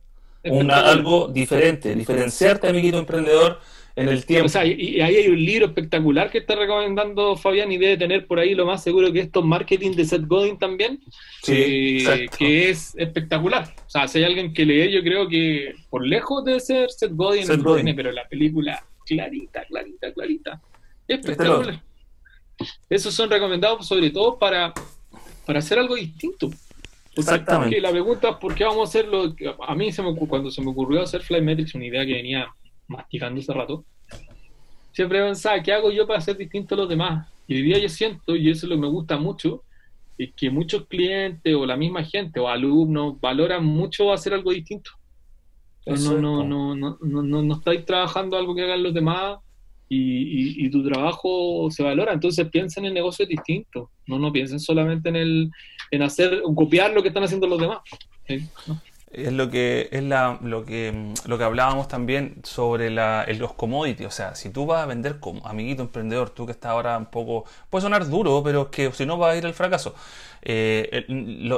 [0.43, 3.59] una, algo diferente, diferenciarte, amiguito emprendedor,
[4.01, 4.45] en el tiempo.
[4.45, 8.27] O sea, y, ahí hay un libro espectacular que está recomendando Fabián y debe tener
[8.27, 10.99] por ahí lo más seguro que esto marketing de Seth Godin también,
[11.43, 13.73] sí, eh, que es espectacular.
[13.85, 17.13] O sea, si hay alguien que lee, yo creo que por lejos debe ser Seth
[17.13, 17.47] Godin,
[17.95, 20.61] pero la película clarita, clarita, clarita.
[21.07, 21.81] Espectacular.
[22.89, 24.73] Esos son recomendados sobre todo para,
[25.45, 26.49] para hacer algo distinto.
[27.15, 27.81] Exactamente.
[27.81, 29.35] la pregunta es por qué vamos a hacerlo.
[29.67, 32.47] A mí se me, cuando se me ocurrió hacer Flymetrics, una idea que venía
[32.91, 33.83] masticando ese rato,
[34.91, 37.27] siempre pensaba, ¿qué hago yo para ser distinto a los demás?
[37.47, 39.63] Y hoy día yo siento, y eso es lo que me gusta mucho,
[40.17, 44.91] es que muchos clientes o la misma gente o alumnos valoran mucho hacer algo distinto.
[45.85, 49.39] No, no, no, no, no, no, no, estáis trabajando algo que hagan los demás
[49.89, 52.13] y, y, tu trabajo se valora.
[52.13, 53.89] Entonces piensen en negocios distintos.
[54.05, 55.51] No, no piensen solamente en el
[55.89, 57.79] en hacer, copiar lo que están haciendo los demás
[59.13, 64.07] es lo que es la, lo que lo que hablábamos también sobre la, los commodities.
[64.07, 67.07] O sea, si tú vas a vender como amiguito emprendedor, tú que estás ahora un
[67.07, 67.45] poco.
[67.69, 69.95] puede sonar duro, pero es que si no va a ir al fracaso.
[70.43, 71.05] Eh,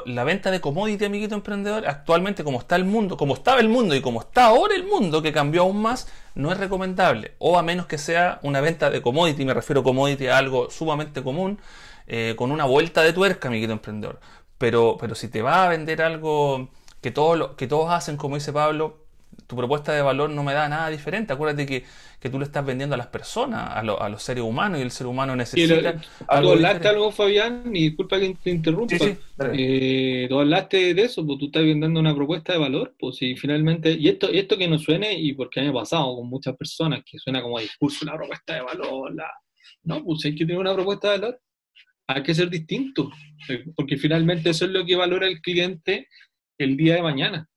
[0.06, 3.96] la venta de commodity, amiguito emprendedor, actualmente como está el mundo, como estaba el mundo
[3.96, 7.34] y como está ahora el mundo, que cambió aún más, no es recomendable.
[7.40, 11.24] O a menos que sea una venta de commodity, me refiero commodity a algo sumamente
[11.24, 11.60] común,
[12.08, 14.20] eh, con una vuelta de tuerca, amiguito emprendedor.
[14.58, 16.70] Pero, pero si te va a vender algo
[17.04, 19.04] que, todo que todos hacen, como dice Pablo,
[19.46, 21.34] tu propuesta de valor no me da nada diferente.
[21.34, 21.84] Acuérdate que,
[22.20, 24.92] que tú le estás vendiendo a las personas, a, a, los seres humanos, y el
[24.92, 26.02] ser humano necesita.
[26.28, 28.98] algo hablaste algo, Fabián, y disculpa que te interrumpa.
[28.98, 29.18] Sí,
[29.52, 33.36] eh, tú hablaste de eso, pues tú estás vendiendo una propuesta de valor, pues si
[33.36, 33.92] finalmente.
[33.92, 37.20] Y esto, y esto que no suene, y porque ha pasado con muchas personas, que
[37.20, 39.30] suena como discurso, la propuesta de valor, la...
[39.84, 41.42] no, pues hay que tener una propuesta de valor.
[42.08, 43.12] Hay que ser distinto,
[43.50, 46.08] eh, porque finalmente eso es lo que valora el cliente
[46.58, 47.48] el día de mañana.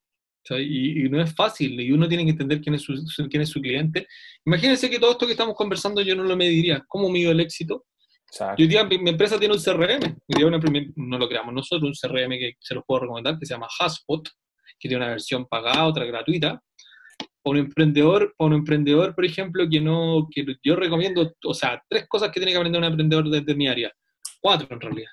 [0.51, 2.95] Y, no es fácil, y uno tiene que entender quién es su,
[3.29, 4.07] quién es su cliente.
[4.45, 6.85] Imagínense que todo esto que estamos conversando yo no lo mediría.
[6.87, 7.85] ¿Cómo mido el éxito?
[8.39, 10.17] Yo diría, mi, empresa tiene un CRM,
[10.97, 14.29] no lo creamos nosotros, un CRM que se los puedo recomendar, que se llama Haspot,
[14.79, 16.61] que tiene una versión pagada, otra gratuita.
[17.43, 21.83] Para un emprendedor, para un emprendedor, por ejemplo, que no, que yo recomiendo, o sea,
[21.89, 23.93] tres cosas que tiene que aprender un emprendedor desde mi área.
[24.41, 25.11] Cuatro en realidad.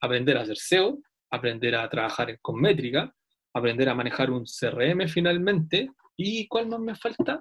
[0.00, 0.98] Aprender a hacer SEO,
[1.30, 3.12] aprender a trabajar con métrica,
[3.54, 5.90] aprender a manejar un CRM finalmente.
[6.16, 7.38] ¿Y cuál más me falta?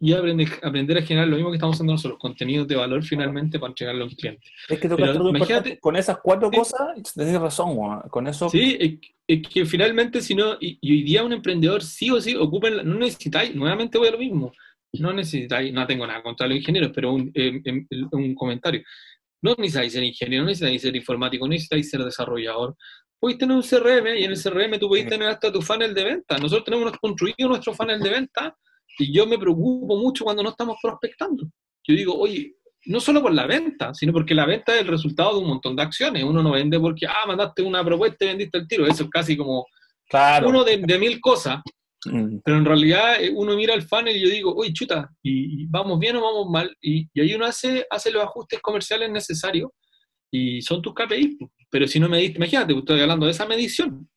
[0.00, 3.58] Y aprender, aprender a generar lo mismo que estamos haciendo nosotros, contenidos de valor finalmente
[3.58, 4.48] para entregarlo a un cliente.
[4.68, 6.78] Es que imagínate, con esas cuatro cosas,
[7.14, 7.76] tenés razón,
[8.08, 8.48] con eso.
[8.48, 12.76] Sí, es, que finalmente, si no, y, hoy día un emprendedor sí o sí ocupen,
[12.76, 14.52] no necesitáis, nuevamente voy a lo mismo,
[14.92, 18.82] no necesitáis, no tengo nada contra los ingenieros, pero un, em, un comentario.
[19.42, 22.76] No necesitáis ser ingeniero, no necesitáis ser informático, no necesitáis ser desarrollador.
[23.20, 26.04] Podéis tener un CRM y en el CRM tú podéis tener hasta tu funnel de
[26.04, 26.38] venta.
[26.38, 28.56] Nosotros tenemos construido nuestro funnel de venta
[28.98, 31.44] y yo me preocupo mucho cuando no estamos prospectando.
[31.86, 32.54] Yo digo, oye,
[32.86, 35.76] no solo por la venta, sino porque la venta es el resultado de un montón
[35.76, 36.24] de acciones.
[36.24, 38.86] Uno no vende porque, ah, mandaste una propuesta y vendiste el tiro.
[38.86, 39.66] Eso es casi como
[40.44, 41.60] uno de, mil cosas.
[42.04, 42.38] Mm.
[42.44, 45.98] Pero en realidad eh, uno mira el funnel y yo digo, oye, chuta, y, vamos
[45.98, 46.76] bien o vamos mal.
[46.80, 49.70] Y, ahí uno hace, hace los ajustes comerciales necesarios
[50.30, 51.38] y son tus KPI.
[51.70, 54.08] Pero si no me diste, imagínate, estoy hablando de esa medición.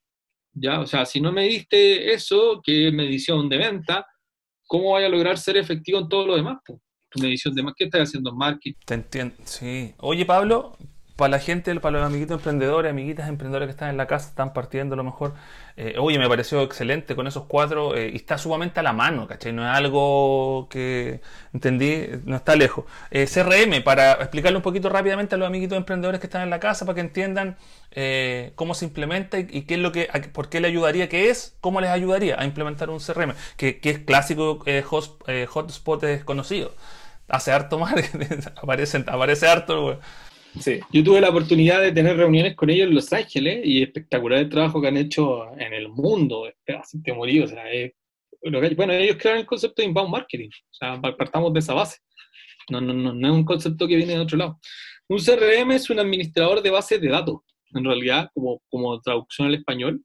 [0.54, 0.80] ¿ya?
[0.80, 4.06] O sea, si no me diste eso, que es medición de venta,
[4.68, 6.60] ¿cómo voy a lograr ser efectivo en todo lo demás?
[6.66, 8.80] Tu medición de más, ¿qué estás haciendo en marketing?
[8.86, 9.94] Te entiendo, sí.
[9.98, 10.78] Oye, Pablo,
[11.22, 14.54] para la gente, para los amiguitos emprendedores, amiguitas emprendedoras que están en la casa, están
[14.54, 15.36] partiendo a lo mejor.
[15.78, 19.28] Eh, oye, me pareció excelente con esos cuatro eh, y está sumamente a la mano,
[19.28, 19.54] ¿cachai?
[19.54, 21.22] No es algo que
[21.54, 22.86] entendí, no está lejos.
[23.12, 26.60] Eh, CRM, para explicarle un poquito rápidamente a los amiguitos emprendedores que están en la
[26.60, 27.56] casa, para que entiendan
[28.56, 31.82] cómo se implementa y, qué es lo que, por qué le ayudaría, qué es, cómo
[31.82, 36.74] les ayudaría a implementar un CRM, que, es clásico, hotspot es conocido.
[37.28, 37.94] Hace harto más,
[38.56, 40.00] aparece, aparece harto,
[40.92, 44.50] yo tuve la oportunidad de tener reuniones con ellos en Los Ángeles y espectacular el
[44.50, 46.50] trabajo que han hecho en el mundo.
[46.66, 47.64] Te morí, o sea,
[48.76, 52.00] bueno, ellos crearon el concepto de inbound marketing, o sea, partamos de esa base.
[52.70, 54.60] No, no, no, no es un concepto que viene de otro lado.
[55.08, 57.42] Un CRM es un administrador de bases de datos,
[57.74, 60.04] en realidad, como, como traducción al español.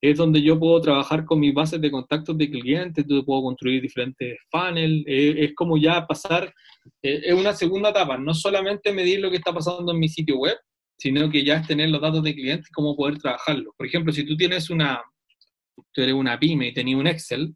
[0.00, 4.38] es donde yo puedo trabajar con mis bases de contactos de clientes, puedo construir diferentes
[4.50, 6.52] funnels, es como ya pasar,
[7.02, 10.38] eh, es una segunda etapa, no solamente medir lo que está pasando en mi sitio
[10.38, 10.56] web,
[10.98, 13.74] sino que ya es tener los datos de clientes y cómo poder trabajarlos.
[13.76, 15.02] Por ejemplo, si tú tienes una,
[15.92, 17.54] tú eres una pyme y tenías un Excel,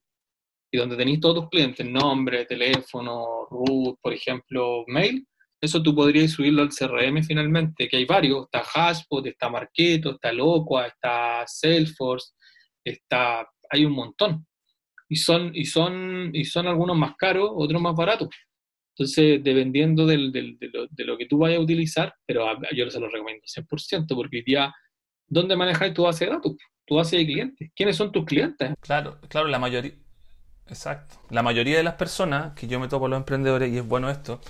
[0.72, 5.26] y donde tenéis todos tus clientes, nombre, teléfono, root, por ejemplo, mail,
[5.60, 10.32] eso tú podrías subirlo al CRM finalmente, que hay varios, está Hashbot, está Marketo, está
[10.32, 12.32] Loqua, está Salesforce,
[12.84, 14.46] está, hay un montón.
[15.08, 18.28] Y son, y son, y son algunos más caros, otros más baratos.
[18.94, 22.90] Entonces, dependiendo del, del, de, lo, de, lo, que tú vayas a utilizar, pero yo
[22.90, 24.74] se lo recomiendo 100%, porque hoy día,
[25.26, 26.56] ¿dónde manejas tu base de datos?
[26.84, 27.70] Tu base de clientes.
[27.74, 28.74] ¿Quiénes son tus clientes?
[28.80, 29.92] Claro, claro, la mayoría.
[30.66, 31.16] Exacto.
[31.30, 34.40] La mayoría de las personas que yo me topo los emprendedores, y es bueno esto,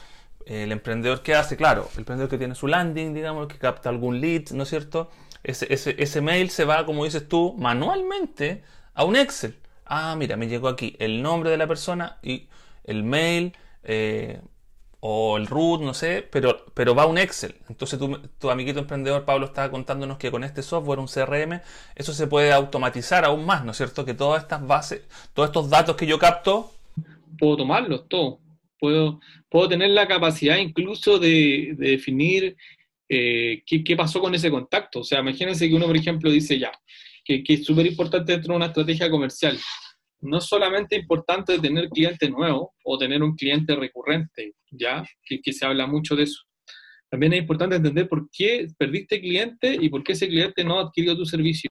[0.46, 4.20] el emprendedor que hace, claro, el emprendedor que tiene su landing, digamos, que capta algún
[4.20, 5.10] lead, ¿no es cierto?
[5.42, 8.62] Ese, ese, ese mail se va, como dices tú, manualmente
[8.94, 9.56] a un Excel.
[9.86, 12.48] Ah, mira, me llegó aquí el nombre de la persona y
[12.84, 14.40] el mail eh,
[15.00, 17.54] o el root, no sé, pero, pero va un Excel.
[17.68, 21.60] Entonces tu, tu amiguito emprendedor Pablo estaba contándonos que con este software, un CRM,
[21.94, 24.04] eso se puede automatizar aún más, ¿no es cierto?
[24.04, 26.70] Que todas estas bases, todos estos datos que yo capto...
[27.38, 28.38] Puedo tomarlos todos.
[28.78, 32.56] Puedo, puedo tener la capacidad incluso de, de definir
[33.12, 35.00] eh, ¿qué, ¿qué, pasó con ese contacto.
[35.00, 36.70] O sea, imagínense que uno, por ejemplo, dice ya,
[37.24, 39.58] que, que es súper importante dentro de una estrategia comercial.
[40.20, 45.64] No es solamente importante tener cliente nuevo o tener un cliente recurrente, ya, que, se
[45.64, 46.42] habla mucho de eso.
[47.10, 51.16] También es importante entender por qué perdiste cliente y por qué ese cliente no adquirió
[51.16, 51.70] tu servicio.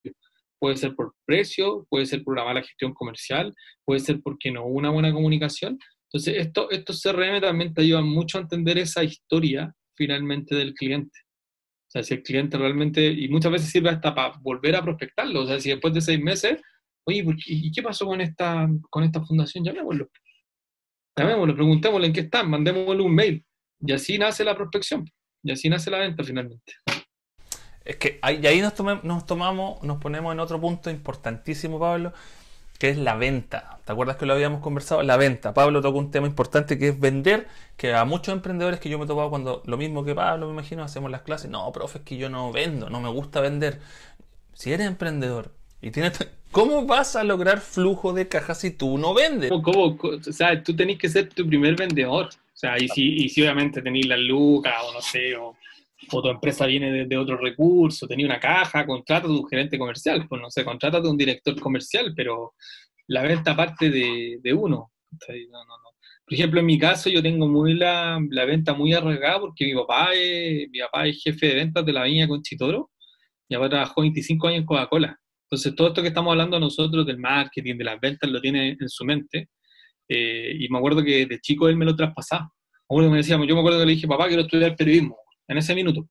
[0.60, 3.54] Puede ser por precio, puede ser por una mala gestión comercial,
[3.86, 5.78] puede ser porque no hubo una buena comunicación.
[6.12, 11.20] Entonces, esto, estos CRM también te ayudan mucho a entender esa historia finalmente del cliente.
[11.90, 15.42] O sea, si el cliente realmente, y muchas veces sirve hasta para volver a prospectarlo.
[15.42, 16.62] O sea, si después de seis meses,
[17.12, 19.64] ¿y qué pasó con esta, con esta fundación?
[19.64, 20.10] Llamémoslo.
[21.18, 23.46] Llamémoslo, preguntémosle en qué están, mandémosle un mail.
[23.82, 25.06] Y así nace la prospección.
[25.44, 26.74] Y así nace la venta finalmente.
[27.84, 28.76] Es que ahí, ahí nos
[29.26, 32.14] tomamos, nos ponemos en otro punto importantísimo, Pablo,
[32.78, 33.80] que es la venta.
[33.86, 35.02] ¿Te acuerdas que lo habíamos conversado?
[35.04, 35.54] La venta.
[35.54, 39.06] Pablo tocó un tema importante que es vender, que a muchos emprendedores que yo me
[39.06, 42.04] he topado cuando, lo mismo que Pablo, me imagino, hacemos las clases, no, profe, es
[42.04, 43.80] que yo no vendo, no me gusta vender.
[44.54, 46.20] Si eres emprendedor y tienes...
[46.52, 49.52] ¿Cómo vas a lograr flujo de caja si tú no vendes?
[49.52, 50.16] ¿Cómo, cómo?
[50.16, 52.26] O sea, tú tenés que ser tu primer vendedor.
[52.26, 55.56] O sea, y si, y si obviamente tenés la lucas o no sé, o,
[56.12, 59.78] o, tu empresa viene de, de otro recurso, tenés una caja, contrata a tu gerente
[59.78, 62.56] comercial, pues no sé, contrata a un director comercial, pero
[63.08, 64.92] la venta parte de, de uno.
[65.12, 65.90] No, no, no.
[66.26, 69.74] Por ejemplo, en mi caso yo tengo muy la, la venta muy arraigada porque mi
[69.74, 72.92] papá, es, mi papá es jefe de ventas de la viña Conchitoro
[73.48, 75.20] y ahora trabajó 25 años en Coca-Cola.
[75.52, 78.88] Entonces, todo esto que estamos hablando nosotros del marketing, de las ventas, lo tiene en
[78.88, 79.50] su mente.
[80.08, 82.52] Eh, y me acuerdo que de chico él me lo traspasaba.
[82.88, 86.08] Me decía, yo me acuerdo que le dije, papá, quiero estudiar periodismo, en ese minuto.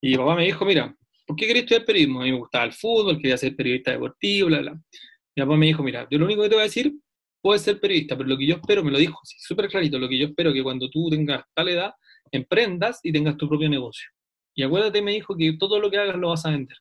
[0.00, 0.92] Y papá me dijo, mira,
[1.26, 2.22] ¿por qué quería estudiar periodismo?
[2.22, 4.72] A mí me gustaba el fútbol, quería ser periodista deportivo, bla, bla.
[4.72, 6.92] Mi papá me dijo, mira, yo lo único que te voy a decir,
[7.40, 10.18] puedes ser periodista, pero lo que yo espero, me lo dijo súper clarito, lo que
[10.18, 11.92] yo espero que cuando tú tengas tal edad,
[12.32, 14.08] emprendas y tengas tu propio negocio.
[14.54, 16.76] Y acuérdate, me dijo, que todo lo que hagas lo vas a vender.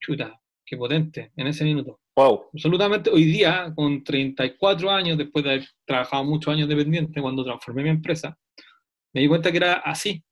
[0.00, 2.00] Chuta, qué potente, en ese minuto.
[2.16, 2.46] Wow.
[2.52, 7.82] Absolutamente, hoy día, con 34 años, después de haber trabajado muchos años dependiente, cuando transformé
[7.82, 8.36] mi empresa,
[9.12, 10.22] me di cuenta que era así.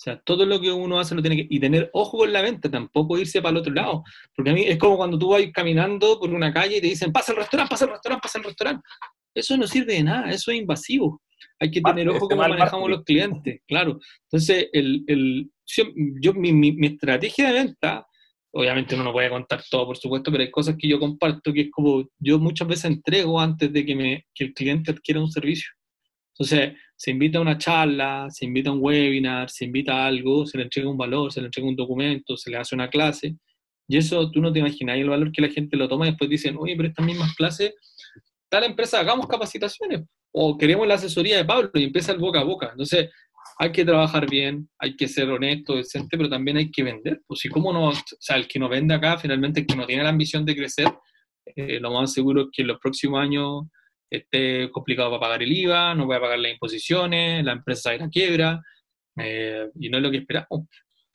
[0.00, 1.46] O sea, todo lo que uno hace lo tiene que...
[1.50, 4.02] Y tener ojo con la venta, tampoco irse para el otro lado.
[4.34, 7.12] Porque a mí es como cuando tú vas caminando por una calle y te dicen,
[7.12, 8.82] pasa el restaurante, pasa el restaurante, pasa el restaurante.
[9.34, 11.20] Eso no sirve de nada, eso es invasivo.
[11.58, 13.98] Hay que tener ojo cómo manejamos los clientes, claro.
[14.22, 18.06] Entonces, el, el, yo, mi, mi, mi estrategia de venta
[18.52, 21.62] obviamente uno no puede contar todo, por supuesto, pero hay cosas que yo comparto que
[21.62, 25.30] es como yo muchas veces entrego antes de que, me, que el cliente adquiera un
[25.30, 25.70] servicio.
[26.34, 30.46] Entonces, se invita a una charla, se invita a un webinar, se invita a algo,
[30.46, 33.36] se le entrega un valor, se le entrega un documento, se le hace una clase,
[33.86, 36.30] y eso tú no te imaginas el valor que la gente lo toma y después
[36.30, 37.74] dicen, oye, pero estas mismas clases,
[38.48, 42.44] tal empresa, hagamos capacitaciones, o queremos la asesoría de Pablo, y empieza el boca a
[42.44, 42.68] boca.
[42.70, 43.10] Entonces,
[43.62, 47.20] hay que trabajar bien, hay que ser honesto, decente, pero también hay que vender.
[47.26, 49.86] Pues si cómo no, o sea, el que no vende acá, finalmente el que no
[49.86, 50.88] tiene la ambición de crecer,
[51.44, 53.64] eh, lo más seguro es que en los próximos años
[54.10, 58.06] esté complicado para pagar el IVA, no voy a pagar las imposiciones, la empresa irá
[58.06, 58.62] a quiebra,
[59.18, 60.66] eh, y no es lo que esperamos.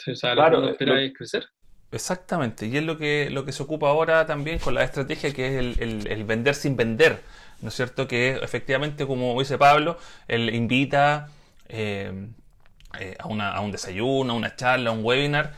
[0.08, 1.46] O sea, Claro, lo que espera lo- es crecer.
[1.92, 5.48] Exactamente, y es lo que, lo que se ocupa ahora también con la estrategia que
[5.48, 7.22] es el, el- el vender sin vender,
[7.62, 8.08] ¿no es cierto?
[8.08, 11.30] Que efectivamente, como dice Pablo, él invita
[11.70, 12.30] eh,
[13.00, 15.54] eh, a, una- un desayuno, a una charla, a un webinar,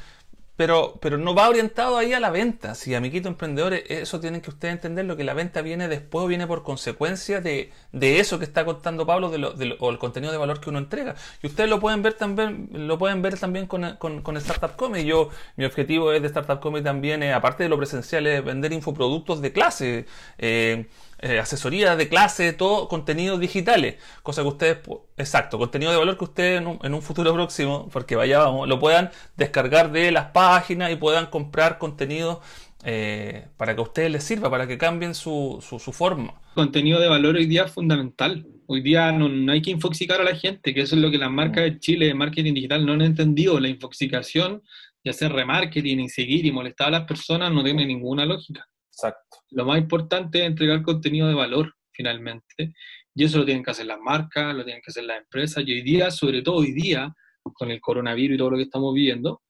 [0.56, 2.74] pero, pero no va orientado ahí a la venta.
[2.74, 6.28] Si amiguitos emprendedores, eso tienen que ustedes entender, lo que la venta viene después o
[6.28, 10.32] viene por consecuencia de, de eso que está contando Pablo de lo, o el contenido
[10.32, 11.14] de valor que uno entrega.
[11.44, 15.06] Y ustedes lo pueden ver también, lo pueden ver también con, con, Startup Comedy.
[15.06, 19.42] Yo, mi objetivo es de Startup Comedy también, aparte de lo presencial, es vender infoproductos
[19.42, 20.06] de clase.
[20.40, 20.88] Eh,
[21.20, 24.78] eh, asesoría de clase, todo contenidos digitales, cosa que ustedes,
[25.18, 29.10] exacto, contenido de valor que ustedes en un, futuro próximo, porque vaya vamos, lo puedan
[29.36, 32.42] descargar de las páginas y puedan comprar contenido
[32.84, 36.36] eh, para que a ustedes les sirva, para que cambien su, su, forma.
[36.54, 38.46] Contenido de valor hoy día es fundamental.
[38.68, 41.32] Hoy día no, hay que infoxicar a la gente, que eso es lo que las
[41.32, 43.60] marcas de Chile de marketing digital no han entendido.
[43.60, 44.62] La infoxicación
[45.04, 48.68] y hacer remarketing y seguir y molestar a las personas no tiene ninguna lógica.
[48.98, 49.38] Exacto.
[49.52, 52.74] Lo más importante es entregar contenido de valor, finalmente.
[53.14, 55.64] Y eso lo tienen que hacer las marcas, lo tienen que hacer las empresas.
[55.68, 57.14] Y hoy día, sobre todo hoy día,
[57.54, 59.44] con el coronavirus y todo lo que estamos viviendo,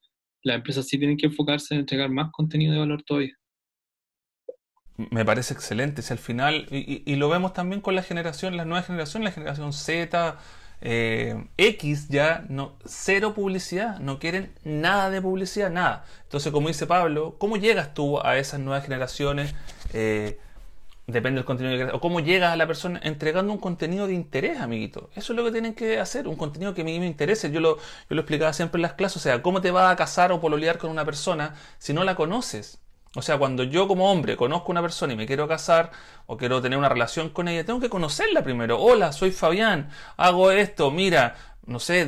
[0.44, 3.34] las empresas sí tienen que enfocarse en entregar más contenido de valor todavía.
[5.12, 6.02] Me parece excelente.
[6.02, 9.72] Si al final, y, lo vemos también con la generación, la nueva generación, la generación
[9.72, 10.38] Z,
[10.82, 16.06] eh, X ya no cero publicidad, no quieren nada de publicidad, nada.
[16.24, 19.54] Entonces, como dice Pablo, ¿cómo llegas tú a esas nuevas generaciones?
[19.94, 20.40] Eh,
[21.08, 24.60] depende del contenido que o cómo llegas a la persona entregando un contenido de interés,
[24.60, 25.10] amiguito.
[25.16, 27.50] Eso es lo que tienen que hacer, un contenido que a mí me interese.
[27.52, 29.96] Yo lo, yo lo explicaba siempre en las clases, o sea, ¿cómo te vas a
[29.96, 32.80] casar o pololear con una persona si no la conoces?
[33.18, 35.92] O sea, cuando yo como hombre conozco a una persona y me quiero casar
[36.28, 38.80] o quiero tener una relación con ella, tengo que conocerla primero.
[38.80, 42.08] Hola, soy Fabián, hago esto, mira, no sé,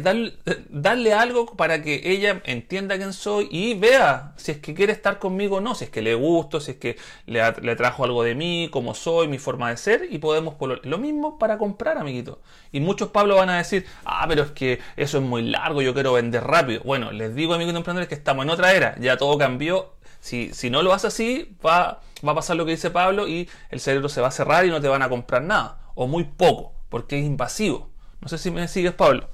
[0.69, 5.17] darle, algo para que ella entienda quién soy y vea si es que quiere estar
[5.17, 6.95] conmigo o no, si es que le gusto, si es que
[7.25, 10.57] le, trajo algo de mí, cómo soy, mi forma de ser y podemos...
[10.83, 12.39] Lo mismo para comprar, amiguito.
[12.71, 15.95] Y muchos Pablo van a decir, ah, pero es que eso es muy largo, yo
[15.95, 16.81] quiero vender rápido.
[16.85, 20.69] Bueno, les digo, amigos emprendedores, que estamos en otra era, ya todo cambió si, si
[20.69, 24.09] no lo haces así, va, va a pasar lo que dice Pablo y el cerebro
[24.09, 27.19] se va a cerrar y no te van a comprar nada, o muy poco, porque
[27.19, 27.89] es invasivo.
[28.21, 29.29] No sé si me sigues, Pablo.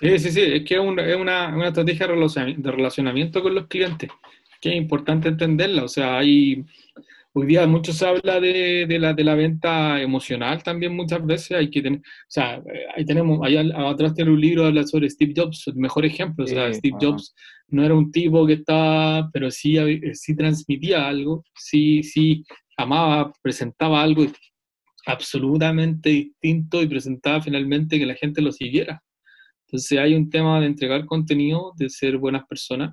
[0.00, 4.10] Sí, sí, sí, es que es, una, una, estrategia de relacionamiento con los clientes,
[4.60, 5.84] que es importante entenderla.
[5.84, 6.64] O sea, hay,
[7.34, 11.58] hoy día mucho se habla de, de, la, de la venta emocional también muchas veces.
[11.58, 12.62] Hay que tener, o sea,
[12.96, 16.44] ahí tenemos, allá atrás tiene un libro habla sobre Steve Jobs, el mejor ejemplo.
[16.44, 17.34] O sea, Steve Jobs
[17.70, 19.76] no era un tipo que estaba, pero sí,
[20.14, 22.44] sí transmitía algo, sí, sí
[22.76, 24.26] amaba, presentaba algo
[25.06, 29.02] absolutamente distinto y presentaba finalmente que la gente lo siguiera.
[29.66, 32.92] Entonces hay un tema de entregar contenido, de ser buenas personas,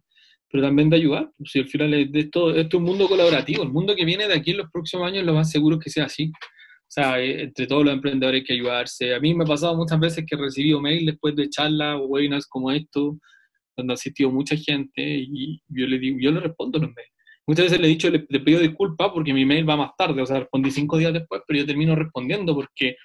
[0.50, 1.32] pero también de ayudar.
[1.44, 4.28] Si al final es de esto, esto es un mundo colaborativo, el mundo que viene
[4.28, 6.32] de aquí en los próximos años lo más seguro es que sea así.
[6.88, 9.14] O sea, eh, entre todos los emprendedores hay que ayudarse.
[9.14, 12.06] A mí me ha pasado muchas veces que he recibido mail después de charlas o
[12.06, 13.18] webinars como esto,
[13.78, 17.12] donde ha asistido mucha gente y yo le digo, yo le respondo los mails.
[17.46, 20.26] Muchas veces le he dicho, le, pido disculpas porque mi mail va más tarde, o
[20.26, 22.98] sea, respondí cinco días después, pero yo termino respondiendo porque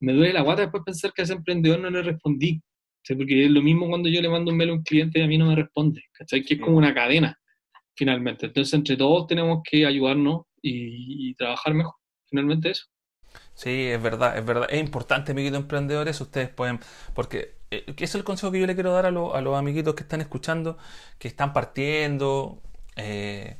[0.00, 2.60] me duele la guata después pensar que a ese emprendedor no le respondí.
[3.08, 5.26] Porque es lo mismo cuando yo le mando un mail a un cliente y a
[5.26, 6.44] mí no me responde, ¿cachai?
[6.44, 7.38] Que es como una cadena,
[7.96, 8.46] finalmente.
[8.46, 11.94] Entonces, entre todos tenemos que ayudarnos y, trabajar mejor,
[12.28, 12.84] finalmente eso.
[13.54, 14.68] Sí, es verdad, es verdad.
[14.70, 16.78] Es importante, amiguitos emprendedores, ustedes pueden,
[17.14, 20.20] porque eh, es el consejo que yo le quiero dar a, los amiguitos que están
[20.20, 20.76] escuchando,
[21.18, 22.58] que están partiendo,
[22.96, 23.56] eh,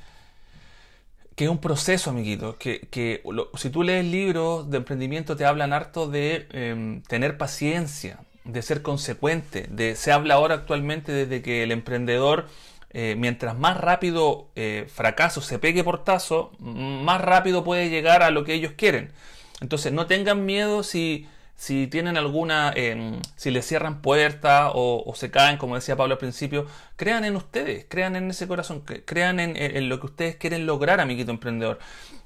[1.36, 3.22] que es un proceso, amiguitos, que, que
[3.54, 8.82] si tú lees libros de emprendimiento te hablan harto de em, tener paciencia, de ser
[8.82, 12.48] consecuente, de se habla ahora actualmente desde que el emprendedor
[12.92, 14.48] eh, mientras más rápido
[14.88, 19.12] fracaso se pegue portazo, más rápido puede llegar a lo que ellos quieren.
[19.60, 21.28] Entonces no tengan miedo si
[21.60, 26.18] si tienen alguna, em, si les cierran puertas o, se caen, como decía Pablo al
[26.18, 31.00] principio, crean en ustedes, crean en ese corazón, crean en, lo que ustedes quieren lograr,
[31.00, 31.78] amiguito emprendedor.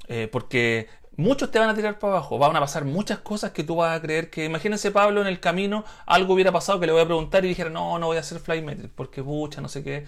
[0.07, 3.65] Eh, porque muchos te van a tirar para abajo, van a pasar muchas cosas que
[3.65, 6.93] tú vas a creer que, imagínense Pablo en el camino, algo hubiera pasado que le
[6.93, 9.83] voy a preguntar y dijera, no, no voy a hacer Flymetric porque pucha, no sé
[9.83, 10.05] qué.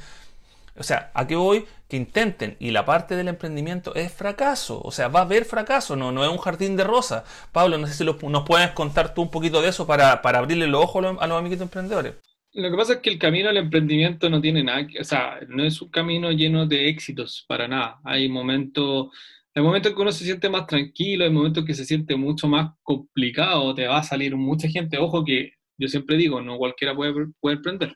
[0.78, 1.64] O sea, ¿a qué voy?
[1.88, 2.56] Que intenten.
[2.60, 4.80] Y la parte del emprendimiento es fracaso.
[4.82, 7.24] O sea, va a haber fracaso, no, no es un jardín de rosas.
[7.52, 10.82] Pablo, no sé si nos puedes contar tú un poquito de eso para, abrirle los
[10.82, 12.14] ojos a los, amiguitos emprendedores.
[12.52, 15.62] Lo que pasa es que el camino al emprendimiento no tiene nada, o sea, no
[15.62, 18.00] es un camino lleno de éxitos para nada.
[18.02, 19.08] Hay momentos,
[19.54, 22.72] hay momentos que uno se siente más tranquilo, hay momentos que se siente mucho más
[22.82, 24.96] complicado, te va a salir mucha gente.
[24.96, 27.94] Ojo que yo siempre digo, no cualquiera puede emprender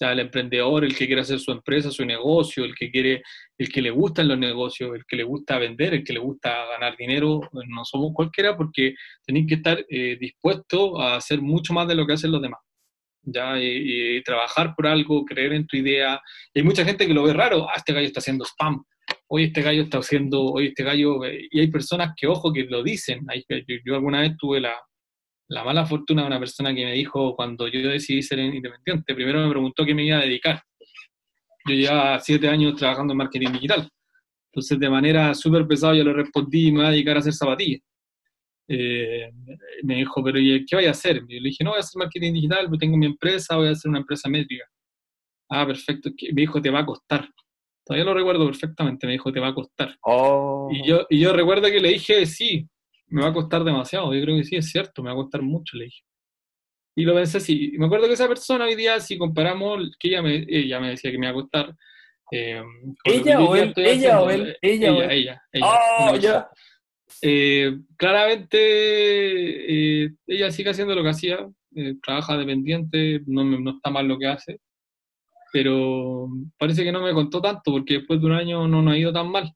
[0.00, 3.22] sea, el emprendedor, el que quiere hacer su empresa, su negocio, el que quiere,
[3.58, 6.66] el que le gustan los negocios, el que le gusta vender, el que le gusta
[6.66, 8.94] ganar dinero, pues, no somos cualquiera porque
[9.26, 12.60] tenéis que estar eh, dispuestos a hacer mucho más de lo que hacen los demás.
[13.22, 13.60] ¿ya?
[13.60, 16.20] Y, trabajar por algo, creer en tu idea.
[16.54, 18.82] hay mucha gente que lo ve raro, ah, este gallo está haciendo spam,
[19.28, 21.20] hoy este gallo está haciendo, hoy este gallo,
[21.50, 23.26] y hay personas que, ojo, que lo dicen.
[23.84, 24.74] Yo, alguna vez tuve la,
[25.50, 29.40] la, mala fortuna de una persona que me dijo, cuando yo decidí ser independiente, primero
[29.44, 30.62] me preguntó qué me iba a dedicar.
[31.66, 33.88] Yo llevaba siete años trabajando en marketing digital.
[34.52, 37.80] Entonces, de manera súper pesada, yo le respondí, me voy a dedicar a hacer zapatillas.
[38.68, 39.30] Eh,
[39.82, 41.16] me dijo, pero ¿qué voy a hacer?
[41.28, 43.88] Yo le dije, no, voy a hacer marketing digital, tengo mi empresa, voy a hacer
[43.88, 44.64] una empresa métrica.
[45.48, 46.10] Ah, perfecto.
[46.32, 47.28] Me dijo, te va a costar.
[47.84, 49.96] Todavía lo recuerdo perfectamente, me dijo, te va a costar.
[50.02, 50.68] Oh.
[50.70, 52.68] Y, yo, y yo recuerdo que le dije, sí,
[53.10, 54.14] me va a costar demasiado.
[54.14, 56.02] Yo creo que sí, es cierto, me va a costar mucho, le dije.
[56.96, 57.72] Y lo pensé así.
[57.78, 61.10] Me acuerdo que esa persona hoy día, si comparamos, que ella me, ella me decía
[61.10, 61.76] que me va a costar.
[62.32, 62.62] Eh,
[63.04, 64.56] ¿Ella, o él, ella o él?
[64.62, 65.10] Ella, o él.
[65.10, 66.48] Ella, ella.
[66.48, 66.50] Oh,
[67.22, 68.58] eh, claramente,
[70.04, 74.18] eh, ella sigue haciendo lo que hacía, eh, trabaja dependiente, no, no, está mal lo
[74.18, 74.60] que hace,
[75.52, 78.98] pero parece que no me contó tanto porque después de un año no nos ha
[78.98, 79.52] ido tan mal.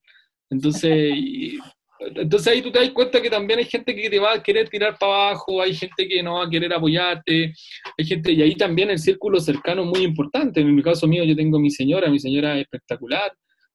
[0.50, 1.14] Entonces,
[2.14, 4.68] entonces ahí tú te das cuenta que también hay gente que te va a querer
[4.68, 7.52] tirar para abajo, hay gente que no va a querer apoyarte,
[7.98, 10.60] hay gente, y ahí también el círculo cercano es muy importante.
[10.60, 13.32] En mi caso mío, yo tengo a mi señora, mi señora es espectacular,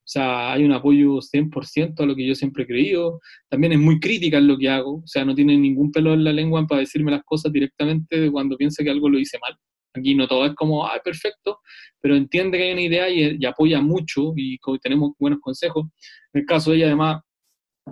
[0.10, 3.22] o sea, hay un apoyo 100% a lo que yo siempre he creído.
[3.48, 4.96] También es muy crítica en lo que hago.
[5.04, 8.58] O sea, no tiene ningún pelo en la lengua para decirme las cosas directamente cuando
[8.58, 9.56] piensa que algo lo hice mal.
[9.94, 11.60] Aquí no todo es como, ah, perfecto,
[12.02, 15.86] pero entiende que hay una idea y, apoya mucho y tenemos buenos consejos.
[16.34, 17.22] En el caso de ella, además,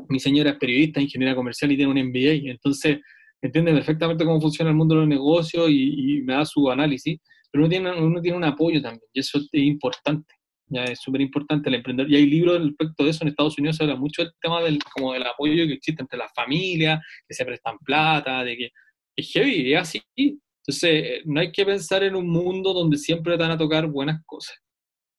[0.09, 2.99] mi señora es periodista, ingeniera comercial y tiene un MBA, entonces
[3.41, 7.19] entiende perfectamente cómo funciona el mundo de los negocios y, me da su análisis,
[7.51, 10.33] pero uno tiene, uno tiene un apoyo también y eso es importante.
[10.69, 12.09] Ya es súper importante el emprender.
[12.11, 13.23] Y hay libros respecto de eso.
[13.23, 16.19] En Estados Unidos se habla mucho del tema del, como del apoyo que existe entre
[16.19, 18.69] las familias, que se prestan plata, de que
[19.15, 20.01] es heavy, es así.
[20.17, 24.21] Entonces, no hay que pensar en un mundo donde siempre te van a tocar buenas
[24.25, 24.57] cosas.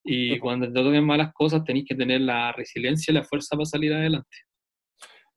[0.04, 3.64] Y cuando te toquen malas cosas, tenéis que tener la resiliencia y la fuerza para
[3.64, 4.36] salir adelante.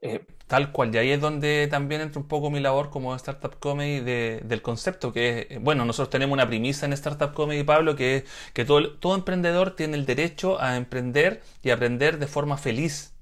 [0.03, 3.57] Eh, tal cual, y ahí es donde también entra un poco mi labor como Startup
[3.59, 8.17] Comedy del concepto, que es, bueno, nosotros tenemos una premisa en Startup Comedy, Pablo, que
[8.17, 8.23] es
[8.53, 13.13] que todo, todo emprendedor tiene el derecho a emprender y aprender de forma feliz.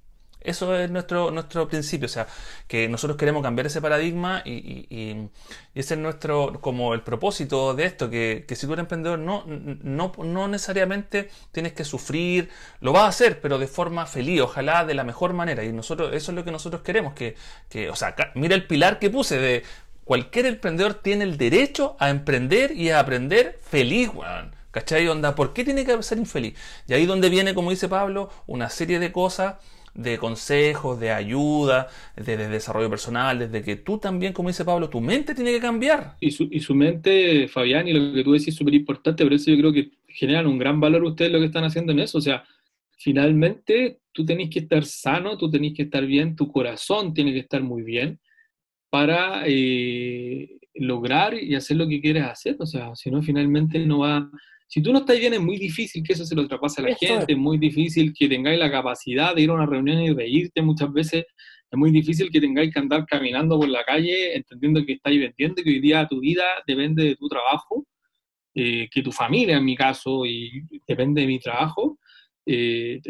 [0.41, 2.25] Eso es nuestro, nuestro principio, o sea,
[2.67, 5.29] que nosotros queremos cambiar ese paradigma y, y,
[5.75, 9.43] ese es nuestro, como el propósito de esto, que, que, si tú eres emprendedor no,
[9.45, 14.85] no, no necesariamente tienes que sufrir, lo vas a hacer, pero de forma feliz, ojalá
[14.85, 15.63] de la mejor manera.
[15.65, 17.35] Y nosotros, eso es lo que nosotros queremos, que,
[17.67, 19.63] que o sea, mira el pilar que puse de
[20.05, 24.57] cualquier emprendedor tiene el derecho a emprender y a aprender feliz, weón.
[24.71, 25.07] ¿Cachai?
[25.07, 26.55] Onda, ¿por qué tiene que ser infeliz?
[26.87, 29.55] Y ahí donde viene, como dice Pablo, una serie de cosas
[29.93, 35.01] de consejos, de ayuda, de, desarrollo personal, desde que tú también, como dice Pablo, tu
[35.01, 36.15] mente tiene que cambiar.
[36.19, 39.33] Y su, y su mente, Fabián, y lo que tú decís es súper importante, por
[39.33, 42.17] eso yo creo que generan un gran valor ustedes lo que están haciendo en eso.
[42.17, 42.43] O sea,
[42.97, 47.39] finalmente tú tenés que estar sano, tú tenés que estar bien, tu corazón tiene que
[47.39, 48.19] estar muy bien
[48.89, 52.57] para eh, lograr y hacer lo que quieres hacer.
[52.59, 54.29] O sea, si no, finalmente no va
[54.69, 56.95] si tú no estás bien, es muy difícil que eso se lo traspase a la
[56.95, 60.61] gente, es muy difícil que tengáis la capacidad de ir a una reunión y reírte
[60.61, 61.25] muchas veces,
[61.71, 65.63] es muy difícil que tengáis que andar caminando por la calle entendiendo que estáis vendiendo,
[65.63, 67.87] que hoy día tu vida depende de tu trabajo,
[68.53, 71.97] eh, que tu familia en mi caso y depende de mi trabajo.
[72.45, 73.01] Eh,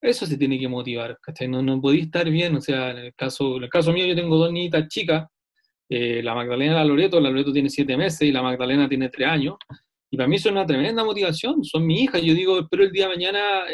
[0.00, 3.58] eso se tiene que motivar, No, no podéis estar bien, o sea, en el caso,
[3.58, 5.26] en el caso mío yo tengo dos niñitas chicas,
[5.90, 9.10] eh, la Magdalena y la Loreto, la Loreto tiene siete meses y la Magdalena tiene
[9.10, 9.56] tres años,
[10.10, 12.18] y para mí eso es una tremenda motivación, son mi hija.
[12.18, 13.64] Yo digo, espero el día de mañana,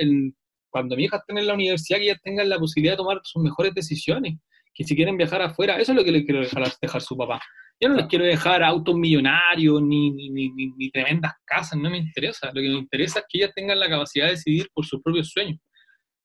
[0.68, 3.42] cuando mi hija esté en la universidad, que ellas tengan la posibilidad de tomar sus
[3.42, 4.38] mejores decisiones.
[4.74, 7.40] Que si quieren viajar afuera, eso es lo que les quiero dejar, dejar su papá.
[7.80, 11.98] Yo no les quiero dejar autos millonarios ni, ni, ni, ni, tremendas casas, no me
[11.98, 12.48] interesa.
[12.48, 15.28] Lo que me interesa es que ellas tengan la capacidad de decidir por sus propios
[15.28, 15.60] sueños.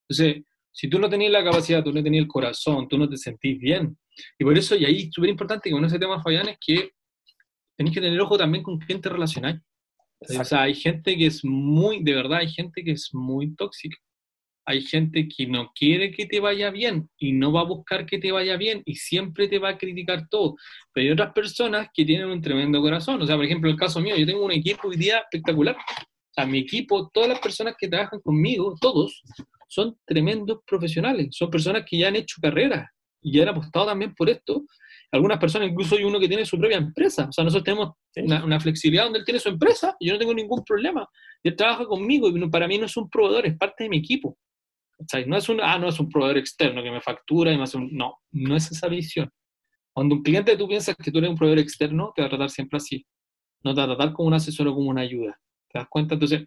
[0.07, 3.17] Entonces, si tú no tenías la capacidad, tú no tenías el corazón, tú no te
[3.17, 3.95] sentís bien.
[4.39, 6.91] Y por eso, y ahí es súper importante que con ese tema, Fabián, es que
[7.77, 9.09] tenéis que tener ojo también con quién te
[10.21, 13.97] O sea, hay gente que es muy, de verdad, hay gente que es muy tóxica.
[14.65, 18.19] Hay gente que no quiere que te vaya bien y no va a buscar que
[18.19, 20.57] te vaya bien y siempre te va a criticar todo.
[20.93, 23.19] Pero hay otras personas que tienen un tremendo corazón.
[23.21, 25.75] O sea, por ejemplo, el caso mío, yo tengo un equipo hoy día espectacular.
[25.75, 29.23] O sea, mi equipo, todas las personas que trabajan conmigo, todos,
[29.67, 31.29] son tremendos profesionales.
[31.31, 32.91] Son personas que ya han hecho carrera
[33.21, 34.65] y ya han apostado también por esto
[35.11, 37.27] algunas personas, incluso hay uno que tiene su propia empresa.
[37.29, 40.33] O sea, nosotros tenemos una, flexibilidad donde él tiene su empresa y yo no tengo
[40.33, 41.07] ningún problema.
[41.43, 44.37] Él trabaja conmigo y para mí no es un proveedor, es parte de mi equipo.
[44.99, 47.57] O sea, no es un, ah, no es un proveedor externo que me factura y
[47.57, 47.89] me hace un...
[47.91, 49.29] No, no es esa visión.
[49.93, 52.49] Cuando un cliente tú piensas que tú eres un proveedor externo, te va a tratar
[52.49, 53.05] siempre así.
[53.63, 55.39] no te va a tratar como un asesor o como una ayuda.
[55.69, 56.15] ¿Te das cuenta?
[56.15, 56.45] Entonces,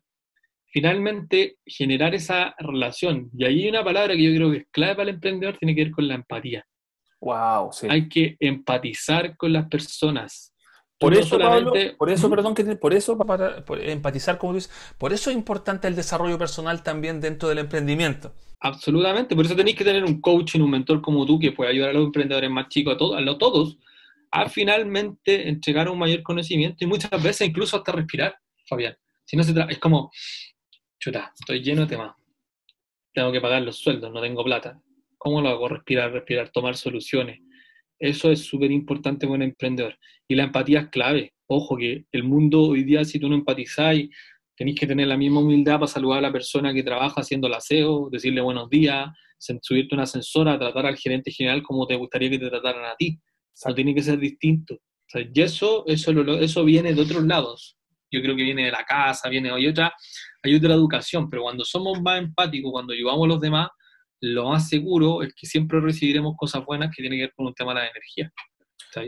[0.67, 3.31] finalmente, generar esa relación.
[3.37, 5.75] Y ahí hay una palabra que yo creo que es clave para el emprendedor, tiene
[5.75, 6.65] que ver con la empatía.
[7.23, 7.87] Wow, sí.
[7.89, 10.53] Hay que empatizar con las personas.
[10.99, 11.39] Por eso,
[11.97, 15.97] por eso, perdón, que por eso, para, empatizar, como dices, por eso es importante el
[15.97, 18.35] desarrollo personal también dentro del emprendimiento.
[18.61, 21.71] Absolutamente, por eso tenéis que tener un coach y un mentor como tú que pueda
[21.71, 23.79] ayudar a los emprendedores más chicos, a todos, a todos,
[24.31, 28.37] a finalmente entregar un mayor conocimiento y muchas veces incluso hasta respirar,
[28.69, 28.97] Fabián.
[29.25, 30.13] Si no se es como,
[31.01, 32.15] chuta, estoy lleno de temas,
[33.13, 34.81] tengo que pagar los sueldos, no tengo plata.
[35.23, 35.69] ¿Cómo lo hago?
[35.69, 37.41] Respirar, respirar, tomar soluciones
[38.03, 39.97] eso es súper importante con un emprendedor.
[40.27, 41.35] Y la empatía es clave.
[41.47, 44.11] Ojo que el mundo hoy día, si tú no empatizáis,
[44.57, 47.55] tenéis que tener la misma humildad para saludar a la persona que trabaja haciendo el
[47.55, 49.07] aseo, decirle buenos días,
[49.39, 53.21] subirte una ascensora, tratar al gerente general como te gustaría que te trataran a ti.
[53.23, 54.79] O sea, tiene que ser distinto.
[55.15, 56.11] y eso, eso,
[56.41, 57.77] eso viene de otros lados.
[58.11, 59.95] Yo creo que viene de la casa, viene hay otra,
[60.43, 63.69] hay otra educación, pero cuando somos más empáticos, cuando ayudamos a los demás,
[64.23, 67.55] lo más seguro es que siempre recibiremos cosas buenas que tienen que ver con un
[67.55, 68.33] tema de la energía.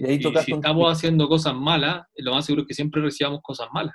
[0.01, 3.95] Y, si estamos haciendo cosas malas, lo más seguro es que siempre recibamos cosas malas.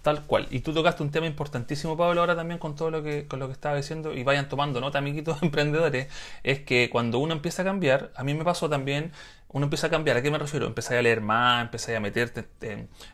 [0.00, 0.46] Tal cual.
[0.50, 3.46] Y tú tocaste un tema importantísimo, Pablo, ahora también con todo lo que, con lo
[3.46, 6.08] que estaba diciendo, y vayan tomando nota, amiguitos emprendedores,
[6.42, 9.12] es que cuando uno empieza a cambiar, a mí me pasó también,
[9.48, 10.66] uno empieza a cambiar, ¿a qué me refiero?
[10.66, 12.48] Empezáis a leer más, empezáis a meterte,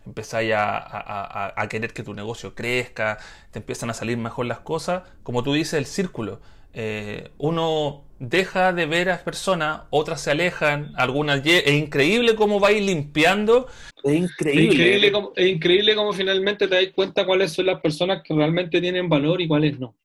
[0.07, 3.19] empezáis a, a, a, querer que tu negocio crezca,
[3.51, 6.41] te empiezan a salir mejor las cosas, como tú dices, el círculo.
[6.75, 12.61] Eh, uno deja de ver a las personas, otras se alejan, algunas es increíble cómo
[12.61, 13.67] vais limpiando.
[14.03, 14.67] Es increíble.
[14.67, 18.35] Es increíble, cómo, es increíble cómo finalmente te das cuenta cuáles son las personas que
[18.35, 19.97] realmente tienen valor y cuáles no.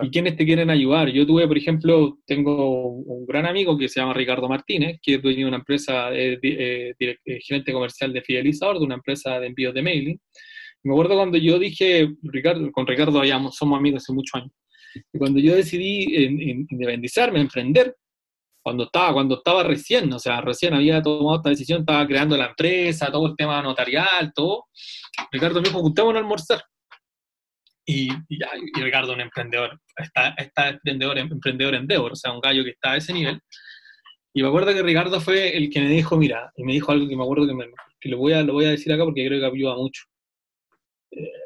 [0.00, 1.10] Y quiénes te quieren ayudar.
[1.10, 5.22] Yo tuve, por ejemplo, tengo un gran amigo que se llama Ricardo Martínez, que es
[5.22, 6.94] dueño de una empresa, eh, eh,
[7.42, 10.20] gerente comercial de Fidelizador, de una empresa de envíos de mailing.
[10.84, 14.52] Me acuerdo cuando yo dije, Ricardo, con Ricardo habíamos, somos amigos hace muchos años.
[15.12, 16.16] Y cuando yo decidí
[16.70, 17.96] independizarme, emprender,
[18.62, 22.46] cuando estaba, cuando estaba recién, o sea, recién había tomado esta decisión, estaba creando la
[22.46, 24.66] empresa, todo el tema notarial, todo,
[25.32, 26.62] Ricardo me dijo, juntémonos a almorzar.
[27.84, 32.40] Y, y, ya, y Ricardo, un emprendedor, está, está emprendedor, emprendedor endeavor, o sea, un
[32.40, 33.40] gallo que está a ese nivel.
[34.34, 37.08] Y me acuerdo que Ricardo fue el que me dijo, mira, y me dijo algo
[37.08, 37.66] que me acuerdo que, me,
[38.00, 40.04] que lo, voy a, lo voy a decir acá porque creo que ayuda mucho.
[41.10, 41.41] Eh,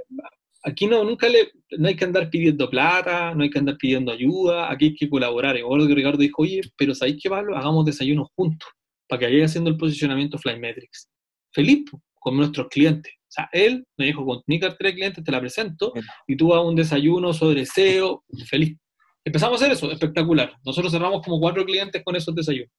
[0.67, 4.13] aquí no, nunca le, no hay que andar pidiendo plata, no hay que andar pidiendo
[4.13, 5.57] ayuda, aquí hay que colaborar.
[5.57, 7.57] Y que Ricardo dijo, oye, pero ¿sabéis qué, Pablo?
[7.57, 8.69] Hagamos desayunos juntos,
[9.09, 11.09] para que vaya haciendo el posicionamiento Flymetrics.
[11.53, 11.85] Feliz,
[12.19, 13.13] con nuestros clientes.
[13.17, 15.93] O sea, él me dijo, con mi cartera de clientes te la presento,
[16.27, 18.77] y tú hagas un desayuno sobre SEO, feliz.
[19.25, 20.53] Empezamos a hacer eso, espectacular.
[20.65, 22.71] Nosotros cerramos como cuatro clientes con esos desayunos.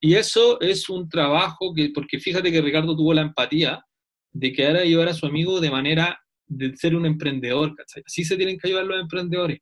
[0.00, 3.82] Y eso es un trabajo que, porque fíjate que Ricardo tuvo la empatía
[4.32, 6.18] de que ahora ayudar a su amigo de manera
[6.56, 8.02] de ser un emprendedor, ¿cachai?
[8.06, 9.58] Así se tienen que ayudar los emprendedores.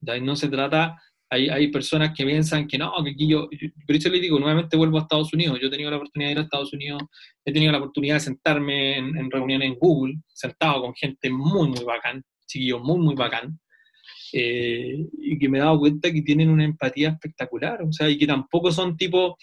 [0.00, 0.18] ¿ya?
[0.18, 0.96] No se trata,
[1.30, 3.48] hay, hay personas que piensan que no, que aquí yo,
[3.86, 6.32] por eso les digo, nuevamente vuelvo a Estados Unidos, yo he tenido la oportunidad de
[6.32, 7.02] ir a Estados Unidos,
[7.44, 11.84] he tenido la oportunidad de sentarme en, reuniones en Google, sentado con gente muy, muy
[11.84, 13.58] bacán, chiquillos muy, muy bacán,
[14.32, 18.18] eh, y que me he dado cuenta que tienen una empatía espectacular, o sea, y
[18.18, 19.36] que tampoco son tipo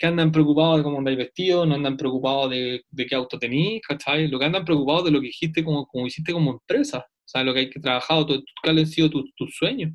[0.00, 3.82] que andan preocupados de cómo andáis vestido, no andan preocupados de, de qué auto tenéis,
[3.86, 4.28] ¿cachai?
[4.28, 7.44] Lo que andan preocupados de lo que hiciste como, como hiciste como empresa, o sea,
[7.44, 8.24] lo que hay que trabajar,
[8.62, 9.92] cuáles han sido tus tu sueños.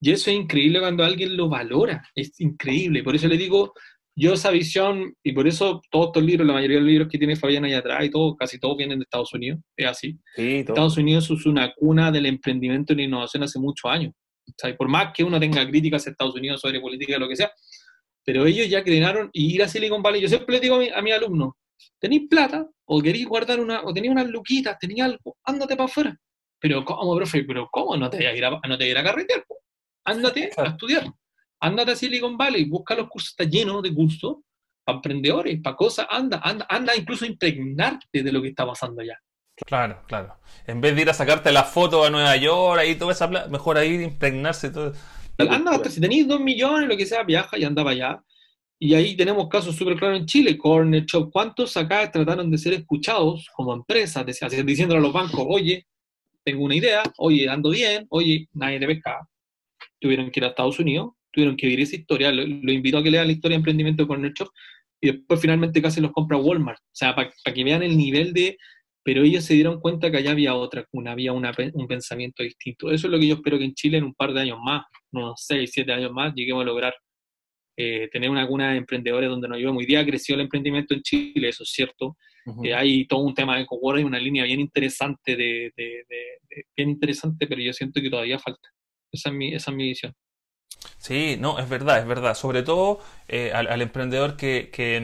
[0.00, 3.02] Y eso es increíble cuando alguien lo valora, es increíble.
[3.02, 3.74] Por eso le digo,
[4.16, 7.18] yo esa visión, y por eso todos estos libros, la mayoría de los libros que
[7.18, 10.18] tiene Fabián ahí atrás, y todo, casi todos vienen de Estados Unidos, es así.
[10.70, 14.14] Estados Unidos es una cuna del emprendimiento y la innovación hace muchos años.
[14.48, 17.28] O sea, por más que uno tenga críticas a Estados Unidos sobre política o lo
[17.28, 17.52] que sea,
[18.28, 20.20] pero ellos ya crearon y ir a Silicon Valley.
[20.20, 21.56] Yo siempre le digo a mi, a mi alumno,
[21.98, 26.14] tenéis plata o queréis guardar una, o tenéis unas luquitas, tenéis algo, ándate para afuera.
[26.60, 27.42] Pero ¿cómo, profe?
[27.44, 27.96] ¿Pero cómo?
[27.96, 29.46] No te voy a ir a, no te voy a, ir a carretear.
[30.04, 31.10] Ándate a estudiar.
[31.60, 34.36] Ándate a Silicon Valley, busca los cursos, está lleno de cursos
[34.84, 39.00] para emprendedores, para cosas, anda, anda, anda incluso a impregnarte de lo que está pasando
[39.00, 39.18] allá.
[39.56, 40.36] Claro, claro.
[40.66, 43.78] En vez de ir a sacarte la foto a Nueva York, ahí toda esa mejor
[43.78, 44.92] ahí impregnarse todo.
[45.38, 48.22] Anda, hasta si tenéis dos millones, lo que sea, viaja y andaba allá.
[48.80, 51.30] Y ahí tenemos casos súper claros en Chile, Corner Shop.
[51.32, 54.24] ¿Cuántos acá trataron de ser escuchados como empresas,
[54.64, 55.86] diciéndole a los bancos, oye,
[56.44, 59.28] tengo una idea, oye, ando bien, oye, nadie te pesca?
[60.00, 62.30] Tuvieron que ir a Estados Unidos, tuvieron que vivir esa historia.
[62.32, 64.48] Lo, invito a que lean la historia de emprendimiento de Corner Shop
[65.00, 66.80] y después finalmente casi los compra Walmart.
[66.80, 68.56] O sea, para que vean el nivel de
[69.02, 72.90] pero ellos se dieron cuenta que allá había otra cuna, había un pensamiento distinto.
[72.90, 74.84] Eso es lo que yo espero que en Chile en un par de años más,
[75.12, 76.94] unos 6, 7 años más, lleguemos a lograr
[77.80, 79.80] eh, tener una cuna de emprendedores donde nos llevamos.
[79.80, 82.16] Hoy día creció el emprendimiento en Chile, eso es cierto,
[82.64, 85.72] Eh, hay todo un tema de coworking, una línea bien interesante, de,
[86.74, 88.68] bien interesante, pero yo siento que todavía falta.
[89.12, 90.14] Esa es mi, esa es mi visión.
[90.98, 92.34] Sí, no, es verdad, es verdad.
[92.34, 94.96] Sobre todo eh, al, emprendedor que, que,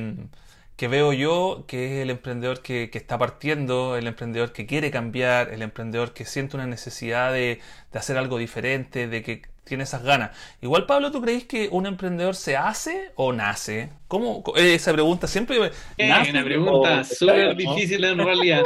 [0.88, 5.52] veo yo, que es el emprendedor que, que, está partiendo, el emprendedor que quiere cambiar,
[5.52, 7.60] el emprendedor que siente una necesidad de,
[7.92, 10.36] de hacer algo diferente, de que tiene esas ganas.
[10.60, 13.90] Igual, Pablo, ¿tú crees que un emprendedor se hace o nace?
[14.08, 14.42] ¿Cómo?
[14.56, 15.70] Esa pregunta siempre...
[15.96, 18.64] Es una pregunta súper difícil en realidad.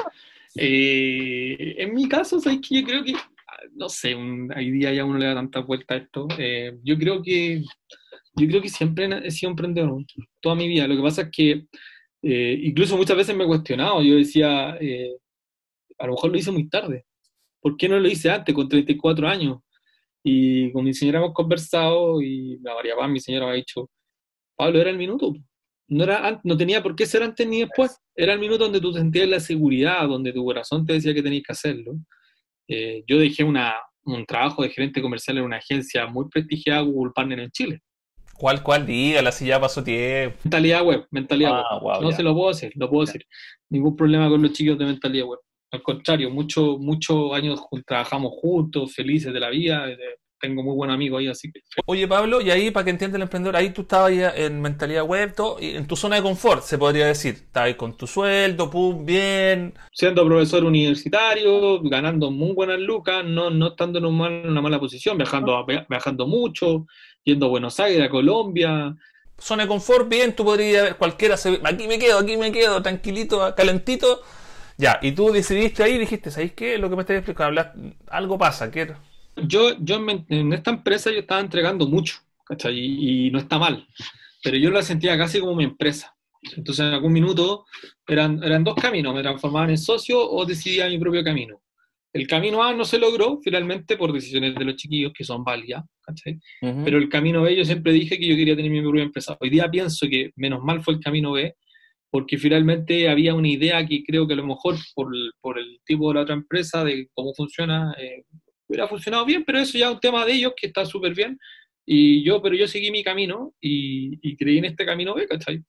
[0.56, 3.14] Eh, en mi caso, ¿sabes que yo creo que
[3.74, 6.26] no sé, un, hoy día ya uno le da tanta vuelta a esto.
[6.38, 7.62] Eh, yo creo que
[8.34, 10.04] yo creo que siempre he sido emprendedor,
[10.40, 10.86] toda mi vida.
[10.86, 11.64] Lo que pasa es que
[12.22, 14.02] eh, incluso muchas veces me he cuestionado.
[14.02, 15.16] Yo decía, eh,
[15.98, 17.04] a lo mejor lo hice muy tarde.
[17.60, 19.58] ¿Por qué no lo hice antes, con 34 años?
[20.22, 23.90] Y con mi señora hemos conversado y la variaba, mi señora me ha dicho,
[24.56, 25.34] Pablo, era el minuto.
[25.88, 27.98] No, era, no tenía por qué ser antes ni después.
[28.14, 31.44] Era el minuto donde tú sentías la seguridad, donde tu corazón te decía que tenías
[31.44, 31.94] que hacerlo.
[32.68, 37.12] Eh, yo dejé una, un trabajo de gerente comercial en una agencia muy prestigiada, Google
[37.14, 37.80] Partner en Chile.
[38.38, 38.86] ¿Cuál, cuál?
[38.86, 40.38] Dígala, si ya pasó tiempo.
[40.44, 42.02] Mentalidad web, mentalidad ah, web.
[42.02, 43.26] no se lo puedo hacer, lo puedo decir.
[43.68, 45.40] Ningún problema con los chicos de mentalidad web.
[45.72, 49.86] Al contrario, muchos muchos años trabajamos juntos, felices de la vida,
[50.40, 51.60] tengo muy buen amigo ahí, así que...
[51.86, 55.04] Oye, Pablo, y ahí, para que entienda el emprendedor, ahí tú estabas ya en mentalidad
[55.04, 57.34] web, todo, y en tu zona de confort, se podría decir.
[57.34, 59.74] Estabas ahí con tu sueldo, pum, bien.
[59.92, 65.66] Siendo profesor universitario, ganando muy buenas lucas, no, no estando en una mala posición, viajando,
[65.88, 66.86] viajando mucho,
[67.28, 68.96] yendo a Buenos Aires, a Colombia.
[69.38, 72.82] Zona de confort, bien, tú podrías ver, cualquiera, se, aquí me quedo, aquí me quedo,
[72.82, 74.22] tranquilito, calentito.
[74.76, 76.78] Ya, y tú decidiste ahí, dijiste, ¿sabéis qué?
[76.78, 77.64] Lo que me estás explicando,
[78.08, 78.96] algo pasa, quiero
[79.46, 79.96] yo, yo
[80.28, 82.74] en esta empresa yo estaba entregando mucho, ¿cachai?
[82.76, 83.86] Y, no está mal,
[84.42, 86.14] pero yo la sentía casi como mi empresa.
[86.56, 87.66] Entonces en algún minuto
[88.06, 91.60] eran, eran dos caminos, me transformaban en socio o decidía mi propio camino.
[92.12, 95.84] El camino A no se logró finalmente por decisiones de los chiquillos que son válidas,
[96.00, 96.38] ¿cachai?
[96.60, 99.36] Pero el camino B yo siempre dije que yo quería tener mi propia empresa.
[99.40, 101.54] Hoy día pienso que menos mal fue el camino B,
[102.10, 105.08] porque finalmente había una idea que creo que a lo mejor por,
[105.40, 108.24] por el tipo de la otra empresa, de cómo funciona, eh,
[108.66, 111.38] hubiera funcionado bien, pero eso ya es un tema de ellos que está súper bien.
[111.84, 115.62] Y yo, pero yo seguí mi camino y, creí en este camino B, ¿cachai?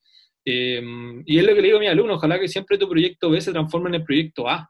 [0.45, 3.29] Em, y es lo que le digo a mis alumnos, ojalá que siempre tu proyecto
[3.29, 4.69] B se transforme en el proyecto A.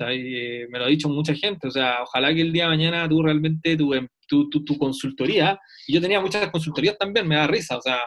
[0.00, 3.08] Eh, me lo ha dicho mucha gente, o sea, ojalá que el día de mañana
[3.08, 7.46] tú realmente, tu, em, tu, tu, consultoría, y yo tenía muchas consultorías también, me da
[7.46, 8.00] risa, o sea,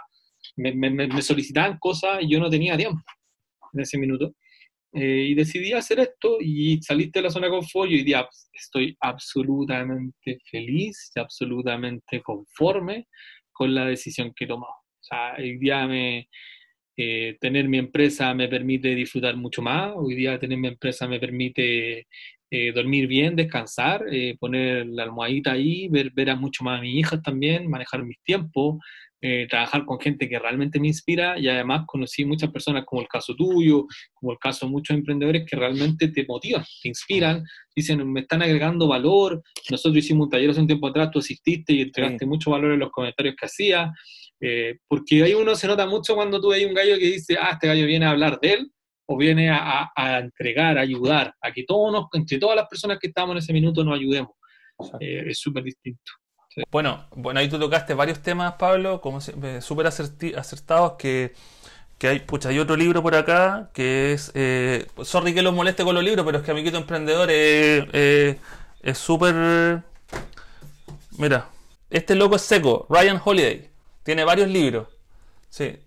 [0.57, 3.01] me, me, me solicitaban cosas y yo no tenía tiempo
[3.73, 4.33] en ese minuto.
[4.93, 8.25] Eh, y decidí hacer esto y saliste de la zona de confort y hoy día
[8.53, 13.09] estoy absolutamente feliz absolutamente conforme
[13.51, 14.71] con la decisión que he tomado.
[14.71, 16.29] O sea, hoy día me,
[16.97, 21.19] eh, tener mi empresa me permite disfrutar mucho más, hoy día tener mi empresa me
[21.19, 22.07] permite
[22.51, 24.05] eh, dormir bien, descansar,
[24.39, 28.21] poner la almohadita ahí, ver, ver a mucho más a mis hijas también, manejar mis
[28.23, 28.77] tiempos,
[29.27, 31.39] eh, trabajar con gente que realmente me inspira.
[31.39, 35.45] Y además conocí muchas personas como el caso tuyo, como el caso de muchos emprendedores
[35.49, 37.43] que realmente te motivan, te inspiran,
[37.75, 39.41] dicen, me están agregando valor.
[39.71, 42.79] Nosotros hicimos un taller hace un tiempo atrás, tú asististe y entregaste mucho valor en
[42.79, 43.91] los comentarios que hacía,
[44.47, 47.51] eh, porque ahí uno se nota mucho cuando tú ves un gallo que dice, ah,
[47.53, 48.71] este gallo viene a hablar de él,
[49.07, 53.07] o viene a, entregar, a ayudar, a que todos nos, entre todas las personas que
[53.07, 54.31] estamos en ese minuto nos ayudemos.
[54.99, 56.11] Eh, es súper distinto.
[56.71, 61.33] Bueno, bueno, ahí tú tocaste varios temas, Pablo, como eh, súper acertados que,
[61.97, 65.83] que hay, pucha, hay otro libro por acá que es, eh, sorry que los moleste
[65.83, 68.37] con los libros, pero es que Amiguito Emprendedor es
[68.93, 69.83] súper,
[71.17, 71.49] mira,
[71.89, 73.74] este loco es seco, Ryan Holiday,
[74.05, 74.87] tiene varios libros,
[75.49, 75.79] sí,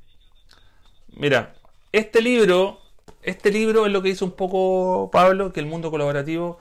[1.17, 1.55] mira,
[1.93, 2.81] este libro,
[3.23, 6.59] este libro es lo que dice un poco Pablo, que el mundo colaborativo,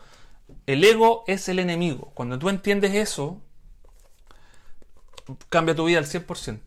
[0.67, 3.41] el ego es el enemigo, cuando tú entiendes eso,
[5.49, 6.59] cambia tu vida al 100%.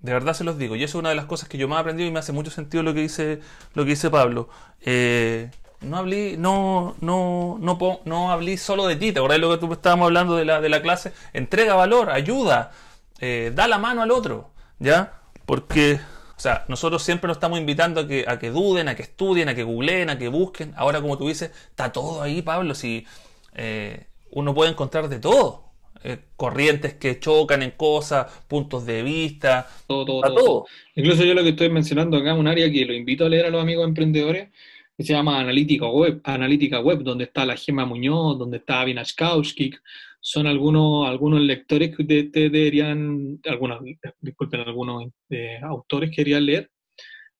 [0.00, 0.76] De verdad se los digo.
[0.76, 2.32] Y eso es una de las cosas que yo más he aprendido y me hace
[2.32, 3.40] mucho sentido lo que dice,
[3.74, 4.48] lo que dice Pablo.
[4.82, 5.50] Eh,
[5.80, 9.12] no hablé, no, no, no, no hablé solo de ti.
[9.12, 11.12] ¿Te acordás de lo que tú estábamos hablando de la, de la clase?
[11.32, 12.72] Entrega valor, ayuda,
[13.20, 14.50] eh, da la mano al otro.
[14.78, 15.20] ¿Ya?
[15.46, 16.00] Porque,
[16.36, 19.48] o sea, nosotros siempre nos estamos invitando a que, a que duden, a que estudien,
[19.48, 20.72] a que googleen, a que busquen.
[20.76, 22.74] Ahora, como tú dices, está todo ahí, Pablo.
[22.74, 23.06] Si
[23.54, 25.66] eh, uno puede encontrar de todo.
[26.04, 31.42] Eh, corrientes que chocan en cosas, puntos de vista, todo, todo, todo, Incluso yo lo
[31.42, 34.50] que estoy mencionando acá, un área que lo invito a leer a los amigos emprendedores,
[34.96, 39.14] que se llama Analítica Web, Analítica Web, donde está la Gema Muñoz, donde está Avinash
[39.14, 39.82] Kaushkik,
[40.28, 43.78] son algunos, algunos lectores que ustedes deberían, algunos,
[44.20, 46.68] disculpen, algunos eh, autores que querían leer.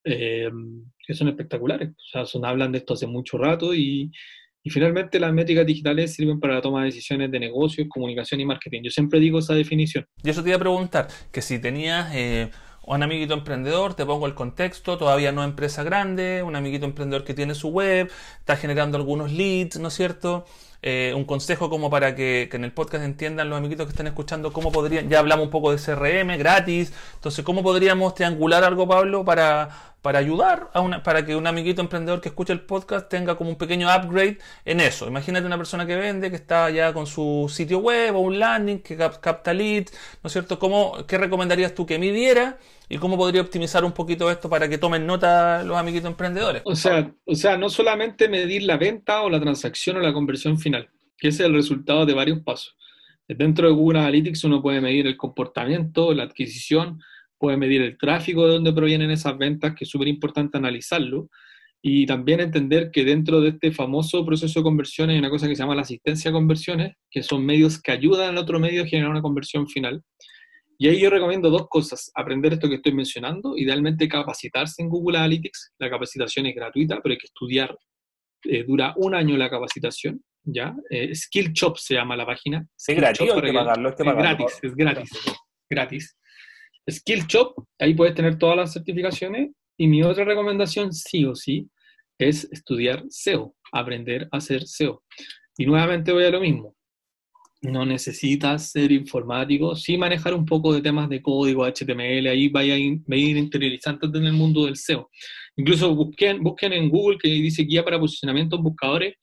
[0.05, 0.49] Eh,
[1.05, 1.89] que son espectaculares.
[1.89, 4.13] O sea, son, hablan de esto hace mucho rato y,
[4.63, 8.47] y finalmente las métricas digitales sirven para la toma de decisiones de negocios, comunicación y
[8.47, 8.83] marketing.
[8.85, 10.07] Yo siempre digo esa definición.
[10.23, 12.53] Y eso te iba a preguntar, que si tenías eh,
[12.87, 17.35] un amiguito emprendedor, te pongo el contexto, todavía no empresa grande, un amiguito emprendedor que
[17.35, 18.09] tiene su web,
[18.39, 20.45] está generando algunos leads, ¿no es cierto?
[20.89, 24.53] Eh, un consejo como para que, en el podcast entiendan los amiguitos que están escuchando
[24.53, 29.25] cómo podrían, ya hablamos un poco de CRM gratis, entonces cómo podríamos triangular algo, Pablo,
[29.25, 33.35] para, para ayudar a una, para que un amiguito emprendedor que escuche el podcast tenga
[33.35, 35.09] como un pequeño upgrade en eso.
[35.09, 38.79] Imagínate una persona que vende, que está ya con su sitio web o un landing,
[38.79, 39.93] que capta leads,
[40.23, 40.61] ¿no es cierto?
[40.61, 42.57] ¿Cómo, ¿Qué recomendarías tú que midiera
[42.89, 46.63] y cómo podría optimizar un poquito esto para que tomen nota los amiguitos emprendedores?
[46.65, 50.57] O sea, o sea, no solamente medir la venta o la transacción o la conversión
[50.61, 50.89] final,
[51.19, 52.77] que es el resultado de varios pasos.
[53.27, 57.01] Dentro de Google Analytics uno puede medir el comportamiento, la adquisición,
[57.39, 61.29] puede medir el tráfico de dónde provienen esas ventas, que es súper importante analizarlo,
[61.83, 65.55] y también entender que dentro de este famoso proceso de conversión hay una cosa que
[65.55, 68.87] se llama la asistencia a conversiones, que son medios que ayudan al otro medio a
[68.87, 70.03] generar una conversión final.
[70.79, 75.19] Y ahí yo recomiendo dos cosas, aprender esto que estoy mencionando, idealmente capacitarse en Google
[75.19, 77.79] Analytics, la capacitación es gratuita, pero hay que estudiar,
[78.45, 80.75] eh, dura un año la capacitación, ¿ya?
[80.91, 82.67] Eh, Skill Shop se llama la página.
[82.77, 85.11] Es gratis, hay que pagarlo, es gratis, es gratis,
[85.71, 86.19] gratis.
[86.89, 89.51] Skill Shop, ahí puedes tener todas las certificaciones.
[89.79, 91.69] Y mi otra recomendación, sí o sí,
[92.19, 95.03] es estudiar SEO, aprender a hacer SEO.
[95.59, 96.75] Y nuevamente voy a lo mismo.
[97.63, 102.75] No necesitas ser informático, sí manejar un poco de temas de código HTML, ahí vaya
[102.75, 105.11] a ir interiorizando en el mundo del SEO.
[105.57, 109.15] Incluso busquen, busquen en Google que dice guía para posicionamiento en buscadores,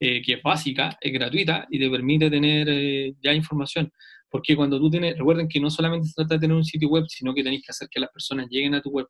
[0.00, 3.90] eh, que es básica, es gratuita y te permite tener eh, ya información.
[4.36, 7.06] Porque cuando tú tienes, recuerden que no solamente se trata de tener un sitio web,
[7.08, 9.06] sino que tenéis que hacer que las personas lleguen a tu web.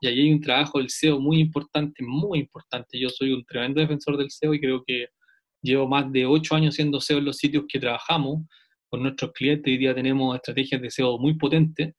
[0.00, 2.98] Y ahí hay un trabajo del SEO muy importante, muy importante.
[2.98, 5.10] Yo soy un tremendo defensor del SEO y creo que
[5.62, 8.42] llevo más de ocho años siendo SEO en los sitios que trabajamos
[8.88, 9.70] con nuestros clientes.
[9.70, 11.94] Hoy día tenemos estrategias de SEO muy potentes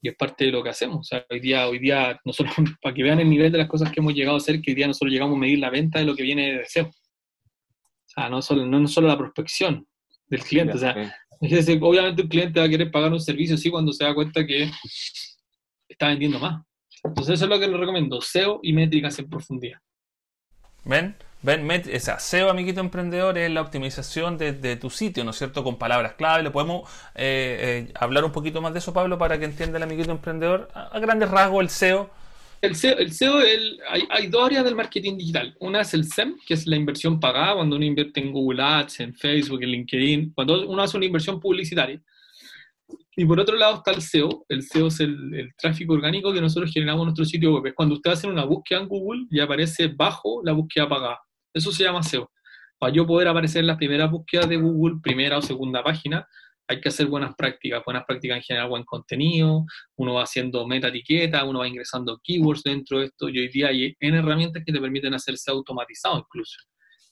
[0.00, 1.00] y es parte de lo que hacemos.
[1.00, 3.92] O sea, hoy día, hoy día nosotros, para que vean el nivel de las cosas
[3.92, 6.06] que hemos llegado a hacer, que hoy día nosotros llegamos a medir la venta de
[6.06, 6.86] lo que viene de SEO.
[6.86, 6.92] O
[8.06, 9.86] sea, no solo, no, solo la prospección
[10.28, 10.94] del cliente, o sea,
[11.40, 14.70] obviamente un cliente va a querer pagar un servicio así cuando se da cuenta que
[15.88, 16.62] está vendiendo más.
[17.04, 19.78] Entonces eso es lo que le recomiendo, SEO y métricas en profundidad.
[20.84, 21.16] ¿Ven?
[21.40, 25.62] Ven, o SEO, amiguito emprendedor, es la optimización de, tu sitio, ¿no es cierto?
[25.62, 26.42] Con palabras clave.
[26.42, 29.84] ¿Le podemos eh, eh, hablar un poquito más de eso, Pablo, para que entienda el
[29.84, 30.68] amiguito emprendedor?
[30.74, 32.10] A, grandes rasgos, el SEO.
[32.60, 33.38] El SEO, el SEO
[33.88, 35.56] hay, hay, dos áreas del marketing digital.
[35.60, 39.00] Una es el SEM, que es la inversión pagada, cuando uno invierte en Google Ads,
[39.00, 42.02] en Facebook, en LinkedIn, cuando uno hace una inversión publicitaria.
[43.16, 44.44] Y por otro lado está el SEO.
[44.48, 47.74] El SEO es el, tráfico orgánico que nosotros generamos en nuestro sitio web.
[47.74, 51.20] Cuando usted hace una búsqueda en Google y aparece bajo la búsqueda pagada.
[51.52, 52.30] Eso se llama SEO.
[52.78, 56.26] Para yo poder aparecer en las primeras búsquedas de Google, primera o segunda página,
[56.68, 59.64] hay que hacer buenas prácticas, buenas prácticas en general, buen contenido,
[59.96, 63.68] uno va haciendo meta etiqueta, uno va ingresando keywords dentro de esto, y hoy día
[63.68, 66.58] hay en herramientas que te permiten hacerse automatizado incluso.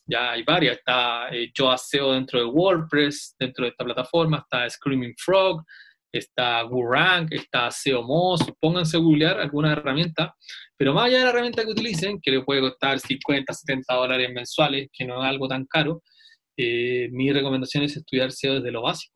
[0.09, 4.69] Ya hay varias, está eh, Yo SEO dentro de WordPress, dentro de esta plataforma, está
[4.69, 5.65] Screaming Frog,
[6.13, 10.35] está WooRank, está SEOMOS, pónganse a googlear alguna herramienta,
[10.77, 14.31] pero más allá de la herramienta que utilicen, que le puede costar 50, 70 dólares
[14.33, 16.03] mensuales, que no es algo tan caro,
[16.59, 19.16] eh, mi recomendación es estudiar SEO desde lo básico.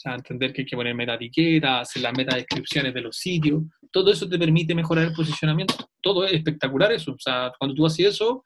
[0.00, 3.18] O sea, entender que hay que poner meta etiqueta, hacer las meta descripciones de los
[3.18, 3.64] sitios.
[3.92, 5.74] Todo eso te permite mejorar el posicionamiento.
[6.00, 7.12] Todo es espectacular eso.
[7.12, 8.42] O sea, cuando tú haces eso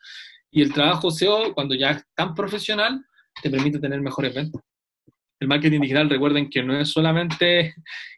[0.50, 3.00] y el trabajo SEO, cuando ya es tan profesional,
[3.40, 4.60] te permite tener mejores ventas.
[5.38, 7.72] El marketing digital, recuerden que no es solamente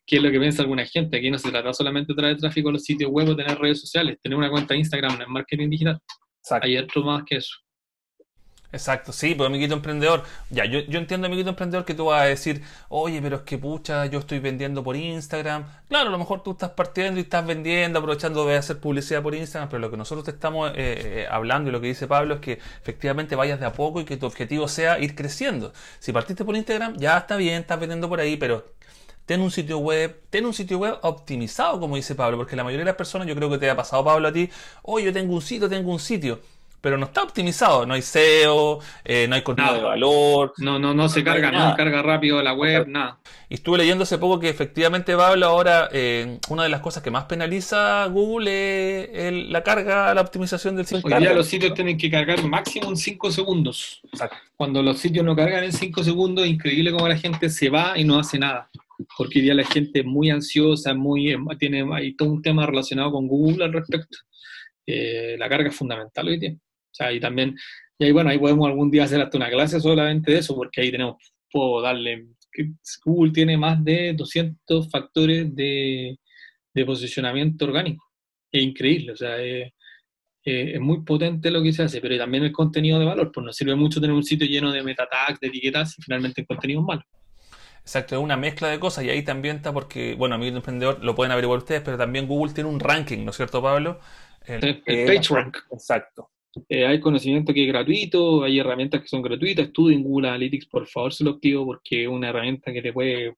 [0.06, 1.18] que es lo que piensa alguna gente.
[1.18, 3.82] Aquí no se trata solamente de traer tráfico a los sitios web o tener redes
[3.82, 4.16] sociales.
[4.22, 5.98] Tener una cuenta de Instagram en marketing digital.
[6.62, 7.54] Hay otro más que eso.
[8.72, 10.24] Exacto, sí, pues amiguito emprendedor.
[10.50, 13.58] Ya, yo, yo entiendo, amiguito emprendedor, que tú vas a decir, oye, pero es que
[13.58, 15.66] pucha, yo estoy vendiendo por Instagram.
[15.88, 19.34] Claro, a lo mejor tú estás partiendo y estás vendiendo, aprovechando de hacer publicidad por
[19.34, 22.34] Instagram, pero lo que nosotros te estamos eh, eh, hablando y lo que dice Pablo
[22.34, 22.52] es que
[22.82, 25.72] efectivamente vayas de a poco y que tu objetivo sea ir creciendo.
[25.98, 28.64] Si partiste por Instagram, ya está bien, estás vendiendo por ahí, pero
[29.26, 32.84] ten un sitio web, ten un sitio web optimizado, como dice Pablo, porque la mayoría
[32.84, 34.50] de las personas, yo creo que te ha pasado, Pablo, a ti,
[34.82, 36.40] oye, yo tengo un sitio, tengo un sitio
[36.86, 37.84] pero no está optimizado.
[37.84, 40.52] No hay SEO, eh, no hay contenido de valor.
[40.58, 43.18] No, no, no se carga, no carga rápido la web, nada.
[43.48, 47.10] Y estuve leyendo hace poco que efectivamente, Pablo, ahora eh, una de las cosas que
[47.10, 51.12] más penaliza Google es la carga, la optimización del sitio.
[51.12, 54.00] Hoy día los sitios tienen que cargar máximo en 5 segundos.
[54.54, 57.98] Cuando los sitios no cargan en 5 segundos, es increíble cómo la gente se va
[57.98, 58.70] y no hace nada.
[59.18, 63.10] Porque hoy día la gente es muy ansiosa, muy, tiene, hay todo un tema relacionado
[63.10, 64.18] con Google al respecto
[64.86, 66.56] eh, la carga es fundamental hoy día.
[66.96, 67.56] Sea, y también,
[67.98, 70.80] y ahí bueno, ahí podemos algún día hacer hasta una clase solamente de eso, porque
[70.80, 71.16] ahí tenemos,
[71.50, 72.28] puedo darle,
[73.04, 76.18] Google tiene más de 200 factores de,
[76.74, 78.04] de posicionamiento orgánico.
[78.50, 79.72] Es increíble, o sea, es,
[80.42, 83.56] es muy potente lo que se hace, pero también el contenido de valor, pues nos
[83.56, 86.80] sirve mucho tener un sitio lleno de meta tags, de etiquetas y finalmente el contenido
[86.80, 87.02] es malo.
[87.80, 90.56] Exacto, es una mezcla de cosas y ahí también está porque, bueno, a mí el
[90.56, 94.00] emprendedor lo pueden averiguar ustedes, pero también Google tiene un ranking, ¿no es cierto, Pablo?
[94.44, 95.58] El, PageRank.
[95.72, 96.30] Exacto.
[96.68, 99.66] Eh, hay conocimiento que es gratuito, hay herramientas que son gratuitas.
[99.66, 103.34] Estudien Google Analytics, por favor, se lo activo porque es una herramienta que te puede.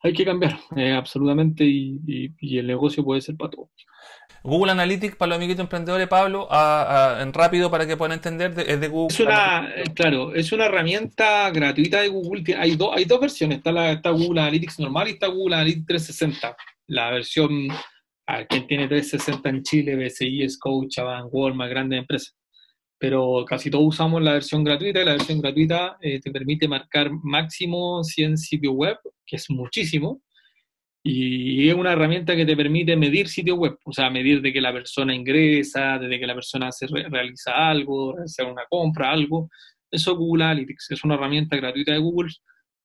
[0.00, 3.70] Hay que cambiar, eh, absolutamente, y, el negocio puede ser para todos.
[4.44, 6.48] Google Analytics para los amiguitos emprendedores, Pablo,
[7.20, 9.12] en rápido para que puedan entender, es de Google.
[9.12, 12.44] Es una, eh, claro, es una herramienta gratuita de Google.
[12.56, 15.86] Hay, dos hay dos versiones, está, la, está Google Analytics normal y está Google Analytics
[15.86, 16.56] 360.
[16.86, 17.68] La versión
[18.28, 22.36] a quien tiene 360 en Chile, BCI, Scotiabank, Walmart, grandes empresas.
[22.98, 27.10] Pero casi todos usamos la versión gratuita y la versión gratuita eh, te permite marcar
[27.10, 30.22] máximo 100 sitios web, que es muchísimo,
[31.02, 34.60] y es una herramienta que te permite medir sitios web, o sea, medir de que
[34.60, 39.48] la persona ingresa, desde que la persona se realiza algo, hacer una compra, algo.
[39.90, 42.32] Eso Google Analytics es una herramienta gratuita de Google,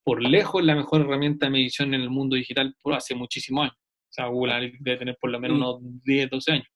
[0.05, 3.82] por lejos la mejor herramienta de medición en el mundo digital por hace muchísimos años.
[4.13, 6.67] O sea, Google Analytics debe tener por lo menos unos 10, 12 años.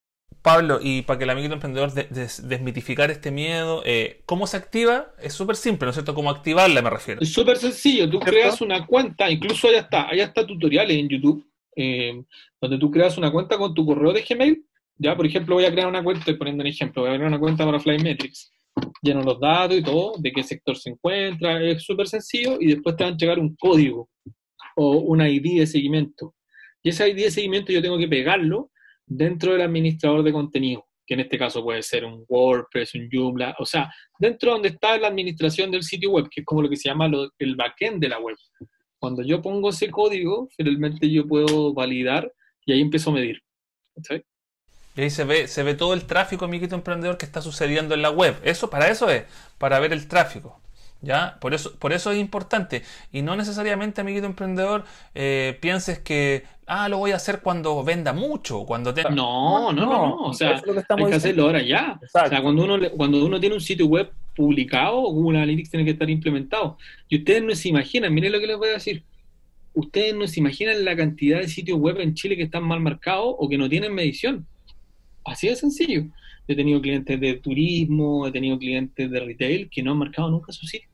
[0.42, 5.14] Pablo, y para que el amigo emprendedor desmitificar este miedo, eh, ¿cómo se activa?
[5.22, 6.16] Es súper simple, ¿no es cierto?
[6.16, 7.22] ¿Cómo activarla me refiero?
[7.22, 11.46] Es súper sencillo, tú creas una cuenta, incluso allá está, allá está tutoriales en YouTube,
[11.76, 12.24] eh,
[12.60, 14.66] donde tú creas una cuenta con tu correo de Gmail,
[14.98, 17.40] ya, por ejemplo, voy a crear una cuenta, poniendo un ejemplo, voy a crear una
[17.40, 18.52] cuenta para Flymetrics,
[19.04, 22.96] lleno los datos y todo, de qué sector se encuentra, es súper sencillo, y después
[22.96, 24.10] te van a llegar un código
[24.76, 26.34] o una ID de seguimiento
[26.88, 28.72] y ese ID de seguimiento yo tengo que pegarlo
[29.06, 33.58] dentro del administrador de contenido, que en este caso puede ser un WordPress, un Joomla,
[33.60, 36.78] o sea, dentro donde está la administración del sitio web, que es como lo que
[36.78, 38.38] se llama el backend de la web.
[39.00, 42.32] Cuando yo pongo ese código, finalmente yo puedo validar
[42.66, 43.44] y ahí empiezo a medir.
[44.96, 48.02] Y ahí se ve, se ve todo el tráfico, amiguito emprendedor, que está sucediendo en
[48.02, 48.40] la web.
[48.44, 49.26] Eso, para eso es,
[49.58, 50.62] para ver el tráfico.
[51.02, 51.38] ¿Ya?
[51.40, 52.84] Por eso, por eso es importante.
[53.12, 54.84] Y no necesariamente, amiguito emprendedor,
[55.14, 59.04] eh, pienses que, ah, lo voy a hacer cuando venda mucho, cuando te...
[59.04, 62.00] No, no, no, O sea, hay que hacerlo ahora ya.
[62.02, 65.92] O sea, cuando uno, cuando uno tiene un sitio web publicado, Google Analytics tiene que
[65.92, 66.78] estar implementado.
[67.08, 69.04] Y ustedes no se imaginan, miren lo que les voy a decir.
[69.74, 73.36] Ustedes no se imaginan la cantidad de sitios web en Chile que están mal marcados
[73.38, 74.48] o que no tienen medición.
[75.24, 76.06] Así de sencillo
[76.48, 80.52] he tenido clientes de turismo, he tenido clientes de retail que no han marcado nunca
[80.52, 80.90] su sitio.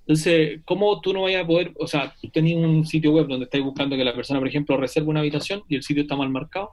[0.00, 3.44] Entonces, ¿cómo tú no vayas a poder, o sea, tú tenías un sitio web donde
[3.44, 6.30] estáis buscando que la persona, por ejemplo, reserve una habitación y el sitio está mal
[6.30, 6.70] marcado?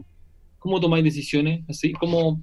[0.57, 1.61] ¿Cómo tomáis decisiones?
[1.69, 2.41] Así como,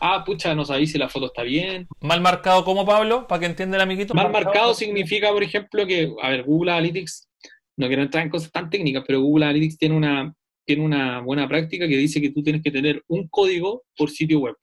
[0.00, 1.86] ah, pucha, no sabéis si la foto está bien.
[2.00, 3.28] ¿Mal marcado cómo, Pablo?
[3.28, 4.12] Para que entienda el amiguito.
[4.12, 7.28] Mal, marcado, significa, por ejemplo, que, a ver, Google Analytics,
[7.76, 10.34] no quiero entrar en cosas tan técnicas, pero Google Analytics tiene una,
[10.64, 14.40] tiene una buena práctica que dice que tú tienes que tener un código por sitio
[14.40, 14.56] web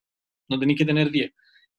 [0.52, 1.32] no tenéis que tener 10.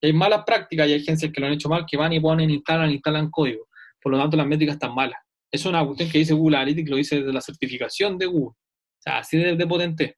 [0.03, 2.51] hay malas prácticas y hay agencias que lo han hecho mal, que van y ponen,
[2.51, 3.69] instalan, instalan código.
[4.01, 5.21] Por lo tanto, las métricas están malas.
[5.53, 8.57] Es una cuestión que dice Google Analytics, lo dice desde la certificación de Google.
[8.57, 10.17] O sea, así de, potente.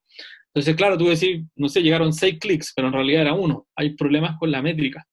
[0.54, 3.66] Entonces, claro, tú decís, no sé, llegaron 6 clics, pero en realidad era uno.
[3.76, 5.04] Hay problemas con la métrica.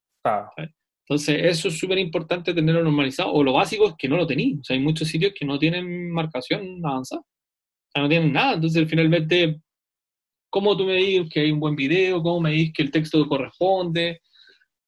[1.08, 3.34] Entonces, eso es súper importante tenerlo normalizado.
[3.34, 4.60] O lo básico es que no lo tenéis.
[4.60, 7.22] O sea, hay muchos sitios que no tienen marcación avanzada.
[7.22, 8.54] O sea, no tienen nada.
[8.54, 9.62] Entonces, finalmente,
[10.52, 13.26] cómo tú me dices que hay un buen video, cómo me dices que el texto
[13.28, 14.22] corresponde.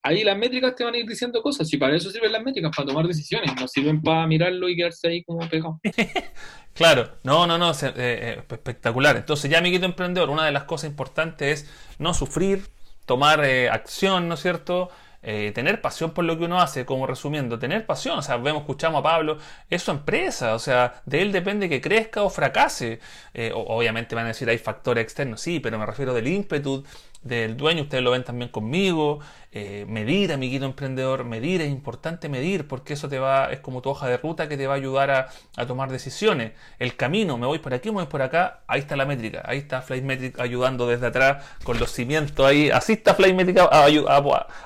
[0.04, 2.76] Ahí las métricas te van a ir diciendo cosas, y para eso sirven las métricas,
[2.76, 5.80] para tomar decisiones, no sirven para mirarlo y quedarse ahí como pegado.
[6.74, 9.16] claro, no, no, no, eh, eh, espectacular.
[9.16, 12.68] Entonces ya, amiguito emprendedor, una de las cosas importantes es no sufrir,
[13.06, 14.90] tomar eh, acción, ¿no es cierto?
[15.24, 18.62] Eh, tener pasión por lo que uno hace, como resumiendo, tener pasión, o sea, vemos,
[18.64, 19.38] escuchamos a Pablo,
[19.70, 23.00] es su empresa, o sea, de él depende que crezca o fracase.
[23.34, 26.84] Eh, obviamente van a decir hay factores externos, sí, pero me refiero del ímpetu
[27.24, 29.20] del dueño, ustedes lo ven también conmigo,
[29.52, 33.90] eh, medir, amiguito emprendedor, medir, es importante medir porque eso te va, es como tu
[33.90, 35.12] hoja de ruta que te va a ayudar
[35.56, 36.54] a, tomar decisiones.
[36.80, 39.60] El camino, me voy por aquí, me voy por acá, ahí está la métrica, ahí
[39.60, 43.60] está Flymetric ayudando desde atrás con los cimientos ahí, así está Flymetric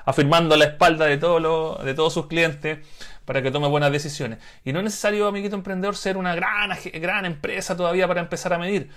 [0.05, 2.80] afirmando la espalda de, todo de todos sus clientes
[3.26, 4.39] para que tome buenas decisiones.
[4.64, 8.58] Y no es necesario, amiguito emprendedor, ser una gran, gran empresa todavía para empezar a
[8.58, 8.89] medir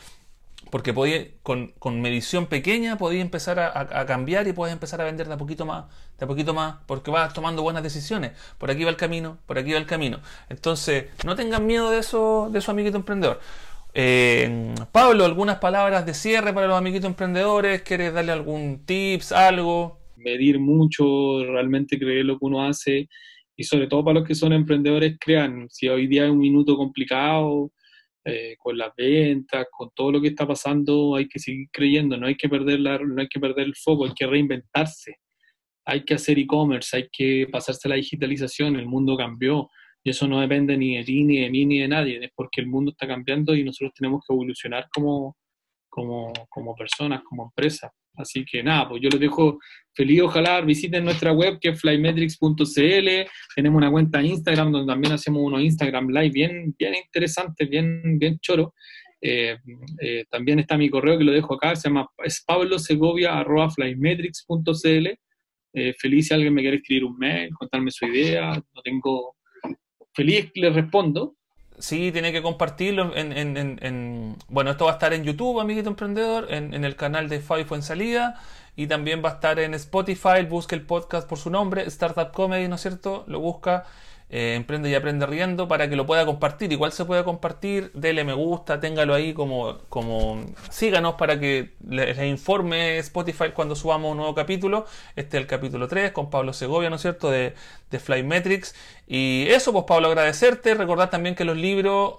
[0.71, 5.29] porque podía, con, con, medición pequeña podía empezar a, cambiar y puedes empezar a vender
[5.29, 5.85] de a poquito más,
[6.19, 8.33] de a poquito más, porque vas tomando buenas decisiones.
[8.59, 10.21] Por aquí va el camino, por aquí va el camino.
[10.49, 13.41] Entonces, no tengan miedo de eso, de su amiguito emprendedor.
[13.93, 17.83] Eh, Pablo, algunas palabras de cierre para los amiguitos emprendedores.
[17.83, 19.99] ¿Quieres darle algún tips, algo?
[20.17, 23.09] Medir mucho, realmente creer lo que uno hace
[23.61, 25.69] y sobre todo para los que son emprendedores, crean.
[25.69, 27.71] Si hoy día es un minuto complicado
[28.25, 32.27] eh, con las ventas, con todo lo que está pasando, hay que seguir creyendo, no
[32.27, 35.17] hay que perder, la, no hay que perder el foco, hay que reinventarse.
[35.87, 39.69] Hay que hacer e-commerce, hay que pasarse a la digitalización, el mundo cambió
[40.03, 42.61] y eso no depende ni de ti, ni de mí, ni de nadie, es porque
[42.61, 45.37] el mundo está cambiando y nosotros tenemos que evolucionar como,
[45.89, 47.91] como, como personas, como empresas.
[48.15, 49.59] Así que nada, pues yo les dejo
[49.95, 53.09] feliz, ojalá visiten nuestra web que es flymetrics.cl,
[53.55, 58.19] tenemos una cuenta de Instagram donde también hacemos unos Instagram Live bien, bien interesantes, bien,
[58.19, 58.75] bien choro.
[59.23, 59.59] Eh,
[60.01, 65.07] eh, también está mi correo que lo dejo acá, se llama es pablosegovia.flymetrics.cl.
[65.73, 69.37] Eh, feliz si alguien me quiere escribir un mail, contarme su idea, no tengo
[70.15, 71.37] feliz le respondo.
[71.81, 75.89] Sí, tiene que compartirlo en, en, en, Bueno, esto va a estar en YouTube, amiguito
[75.89, 78.41] emprendedor, en, el canal de fue en salida.
[78.77, 80.45] Y también va a estar en Spotify.
[80.49, 83.25] Busque el podcast por su nombre, Startup Comedy, ¿no es cierto?
[83.27, 83.85] Lo busca
[84.33, 86.71] eh, Emprende y Aprende Riendo para que lo pueda compartir.
[86.71, 92.17] Igual se puede compartir, dele me gusta, téngalo ahí como, como síganos para que les,
[92.23, 94.87] informe Spotify cuando subamos un nuevo capítulo.
[95.17, 97.29] Este es el capítulo 3 con Pablo Segovia, ¿no es cierto?
[97.29, 97.55] De,
[97.91, 98.75] de Flymetrics.
[99.09, 100.75] Y eso, pues Pablo, agradecerte.
[100.75, 102.15] Recordar también que los libros...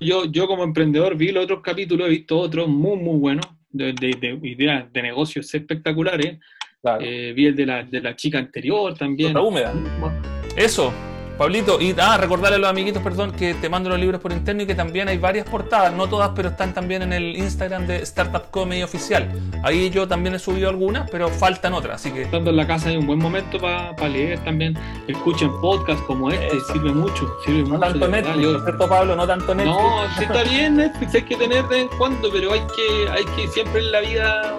[0.00, 3.92] Yo, yo como emprendedor vi los otros capítulos, he visto otros muy, muy buenos, de,
[3.92, 6.38] de, ideas de negocios espectaculares.
[7.00, 9.34] Eh, vi el de la, de la chica anterior también.
[9.34, 9.74] La húmeda.
[10.56, 10.92] Eso,
[11.38, 14.64] Pablito, y ah, recordarle a los amiguitos, perdón, que te mando los libros por interno
[14.64, 17.98] y que también hay varias portadas, no todas, pero están también en el Instagram de
[18.02, 19.30] Startup Comedy Oficial.
[19.62, 22.22] Ahí yo también he subido algunas, pero faltan otras, así que...
[22.22, 24.76] Estando en la casa hay un buen momento para leer también.
[25.06, 27.80] Escuchen podcast como este, sirve mucho, sirve no mucho.
[27.80, 29.14] Tanto Netflix, ¿cierto, Pablo?
[29.14, 29.78] No tanto Netflix.
[29.78, 33.08] No, sí está bien Netflix, hay que tener de vez en cuando, pero hay que,
[33.10, 34.58] hay que siempre en la vida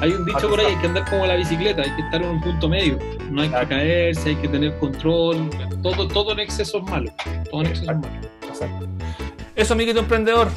[0.00, 2.28] hay un dicho por ahí, hay que andar como la bicicleta, hay que estar en
[2.28, 2.98] un punto medio.
[3.30, 5.50] No hay que caerse, hay que tener control.
[5.82, 7.10] Todo, todo en exceso es malo.
[7.50, 8.28] Todo en exceso es malo.
[9.56, 10.48] Eso, amiguito emprendedor.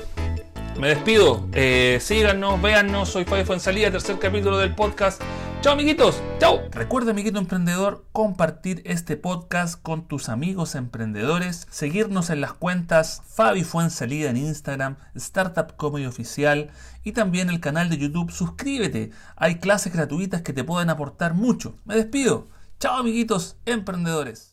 [0.80, 1.46] Me despido.
[1.54, 3.10] Eh, síganos, véannos.
[3.10, 5.22] Soy Fabio salida, tercer capítulo del podcast.
[5.62, 6.24] Chao, amiguitos.
[6.40, 6.60] Chao.
[6.72, 11.68] Recuerda, amiguito emprendedor, compartir este podcast con tus amigos emprendedores.
[11.70, 16.72] Seguirnos en las cuentas Fabi Fuensalida en Instagram, Startup Comedy Oficial
[17.04, 18.32] y también el canal de YouTube.
[18.32, 19.12] Suscríbete.
[19.36, 21.76] Hay clases gratuitas que te pueden aportar mucho.
[21.86, 22.48] Me despido.
[22.80, 24.50] Chao, amiguitos emprendedores.